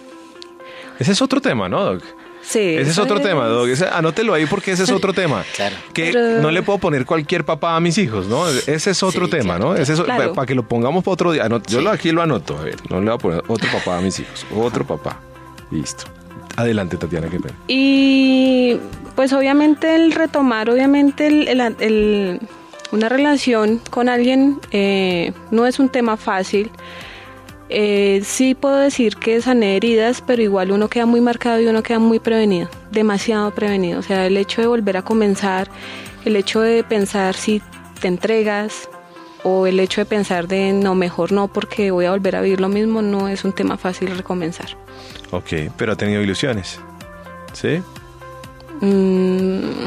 [0.99, 2.03] Ese es otro tema, ¿no, Doc?
[2.41, 2.59] Sí.
[2.59, 3.69] Ese es otro tema, Doc.
[3.93, 5.43] anótelo ahí porque ese es otro tema.
[5.55, 5.75] claro.
[5.93, 8.47] Que no le puedo poner cualquier papá a mis hijos, ¿no?
[8.49, 9.75] Ese es otro tema, ¿no?
[9.75, 11.47] Ese es, Para que lo pongamos para otro día.
[11.67, 12.75] yo aquí lo anoto, a ver.
[12.89, 14.45] No le voy a poner otro papá a mis hijos.
[14.55, 15.19] Otro papá.
[15.71, 16.03] Listo.
[16.55, 17.55] Adelante, Tatiana, qué pena.
[17.67, 18.77] Y
[19.15, 22.39] pues obviamente el retomar, obviamente el
[22.93, 26.69] una relación con alguien eh, no es un tema fácil.
[27.69, 31.81] Eh, sí puedo decir que sané heridas, pero igual uno queda muy marcado y uno
[31.81, 33.99] queda muy prevenido, demasiado prevenido.
[33.99, 35.71] O sea, el hecho de volver a comenzar,
[36.23, 37.63] el hecho de pensar si
[37.99, 38.87] te entregas
[39.41, 42.61] o el hecho de pensar de no, mejor no porque voy a volver a vivir
[42.61, 44.77] lo mismo, no es un tema fácil recomenzar.
[45.31, 46.79] Ok, pero ha tenido ilusiones,
[47.53, 47.81] ¿sí?
[48.81, 49.85] Mm,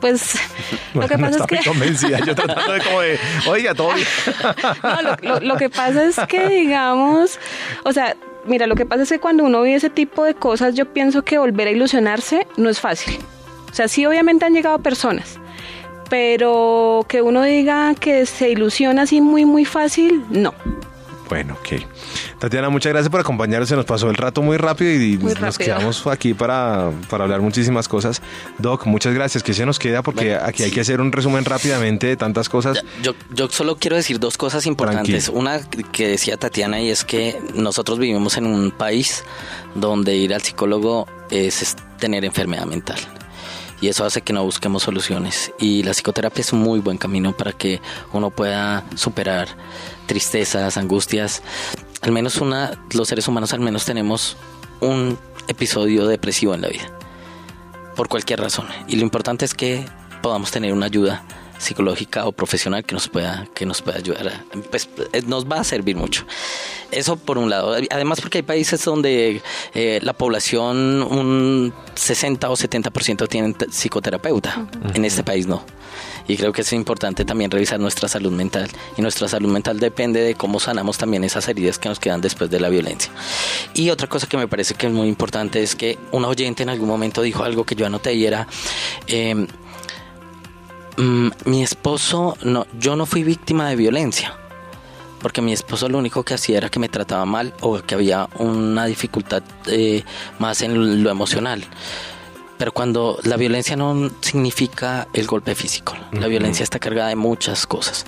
[0.00, 0.38] pues
[0.94, 1.68] lo que pasa es que...
[1.68, 3.18] convencida, yo tratando de como de,
[3.48, 4.06] oiga, todo bien.
[5.22, 7.38] no, lo, que pasa es que, digamos,
[7.84, 8.16] o sea,
[8.46, 11.22] mira, lo que pasa es que cuando uno vive ese tipo de cosas, yo pienso
[11.22, 13.18] que volver a ilusionarse no es fácil.
[13.70, 15.38] O sea, sí, obviamente han llegado personas,
[16.08, 20.54] pero que uno diga que se ilusiona así muy, muy fácil, no.
[21.28, 21.82] Bueno, ok.
[22.38, 23.68] Tatiana, muchas gracias por acompañarnos.
[23.68, 28.22] Se nos pasó el rato muy rápido y nos quedamos aquí para, hablar muchísimas cosas.
[28.58, 29.42] Doc, muchas gracias.
[29.42, 30.02] Que se nos queda?
[30.02, 32.82] Porque aquí hay que hacer un resumen rápidamente de tantas cosas.
[33.02, 35.28] Yo, yo solo quiero decir dos cosas importantes.
[35.28, 35.60] Una
[35.92, 39.24] que decía Tatiana y es que nosotros vivimos en un país
[39.74, 42.98] donde ir al psicólogo es tener enfermedad mental
[43.80, 45.52] y eso hace que no busquemos soluciones.
[45.58, 47.80] Y la psicoterapia es un muy buen camino para que
[48.12, 49.48] uno pueda superar
[50.06, 51.42] tristezas, angustias.
[52.02, 54.36] Al menos una, los seres humanos al menos tenemos
[54.80, 55.18] un
[55.48, 56.90] episodio depresivo en la vida,
[57.94, 58.66] por cualquier razón.
[58.88, 59.86] Y lo importante es que
[60.22, 61.22] podamos tener una ayuda
[61.58, 64.16] psicológica o profesional que nos pueda que nos pueda ayudar
[64.70, 66.24] pues eh, nos va a servir mucho.
[66.90, 67.76] Eso por un lado.
[67.90, 69.42] Además porque hay países donde
[69.74, 74.66] eh, la población un 60 o 70% tienen psicoterapeuta.
[74.94, 75.64] En este país no.
[76.28, 78.68] Y creo que es importante también revisar nuestra salud mental.
[78.96, 82.50] Y nuestra salud mental depende de cómo sanamos también esas heridas que nos quedan después
[82.50, 83.12] de la violencia.
[83.74, 86.68] Y otra cosa que me parece que es muy importante es que un oyente en
[86.68, 88.46] algún momento dijo algo que yo anoté y era
[89.06, 89.46] eh,
[90.96, 94.34] Mm, mi esposo, no, yo no fui víctima de violencia,
[95.20, 98.28] porque mi esposo lo único que hacía era que me trataba mal o que había
[98.38, 100.04] una dificultad eh,
[100.38, 101.64] más en lo emocional.
[102.58, 107.66] Pero cuando la violencia no significa el golpe físico, la violencia está cargada de muchas
[107.66, 108.06] cosas.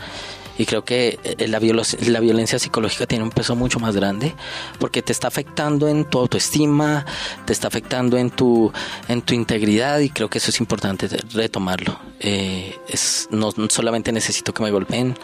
[0.58, 4.34] Y creo que eh, la, la violencia psicológica tiene un peso mucho más grande
[4.78, 7.06] porque te está afectando en tu autoestima,
[7.46, 8.72] te está afectando en tu,
[9.08, 11.98] en tu integridad y creo que eso es importante retomarlo.
[12.20, 15.14] Eh, es, no solamente necesito que me golpeen,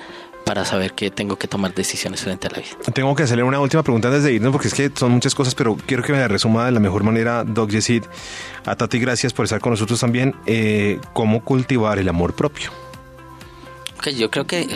[0.45, 2.76] para saber que tengo que tomar decisiones frente a la vida.
[2.93, 5.55] Tengo que hacerle una última pregunta antes de irnos, porque es que son muchas cosas,
[5.55, 8.05] pero quiero que me resuma de la mejor manera, Doc Yesid.
[8.66, 10.35] A Tati, gracias por estar con nosotros también.
[10.47, 12.84] Eh, ¿Cómo cultivar el amor propio?
[14.12, 14.68] Yo creo que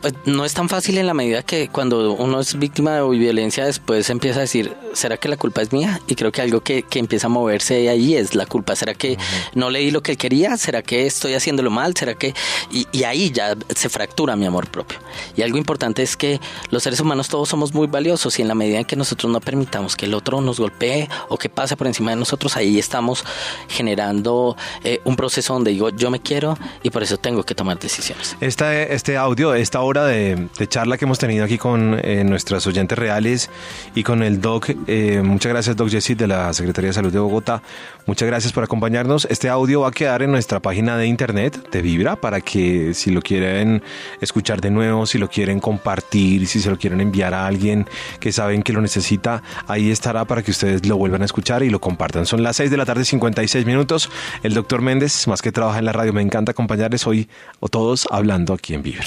[0.00, 3.64] pues, no es tan fácil en la medida que cuando uno es víctima de violencia
[3.64, 6.00] después empieza a decir, ¿será que la culpa es mía?
[6.06, 8.76] Y creo que algo que, que empieza a moverse ahí es la culpa.
[8.76, 9.18] ¿Será que
[9.54, 10.56] no leí lo que él quería?
[10.56, 11.96] ¿Será que estoy haciéndolo mal?
[11.96, 12.34] ¿Será que...?
[12.70, 14.98] Y, y ahí ya se fractura mi amor propio.
[15.36, 16.40] Y algo importante es que
[16.70, 19.40] los seres humanos todos somos muy valiosos y en la medida en que nosotros no
[19.40, 23.24] permitamos que el otro nos golpee o que pase por encima de nosotros, ahí estamos
[23.68, 27.78] generando eh, un proceso donde digo, yo me quiero y por eso tengo que tomar
[27.78, 32.98] decisiones este audio, esta hora de, charla que hemos tenido aquí con eh, nuestras oyentes
[32.98, 33.48] reales
[33.94, 34.70] y con el Doc.
[34.86, 37.62] Eh, muchas gracias, Doc Jesse de la Secretaría de Salud de Bogotá.
[38.04, 39.26] Muchas gracias por acompañarnos.
[39.30, 43.10] Este audio va a quedar en nuestra página de internet de Vibra para que si
[43.10, 43.82] lo quieren
[44.20, 47.86] escuchar de nuevo, si lo quieren compartir, si se lo quieren enviar a alguien
[48.20, 51.70] que saben que lo necesita, ahí estará para que ustedes lo vuelvan a escuchar y
[51.70, 52.26] lo compartan.
[52.26, 54.10] Son las 6 de la tarde, 56 minutos.
[54.42, 57.28] El doctor Méndez, más que trabaja en la radio, me encanta acompañarles hoy
[57.60, 59.04] o todos hablando aquí en Vibra.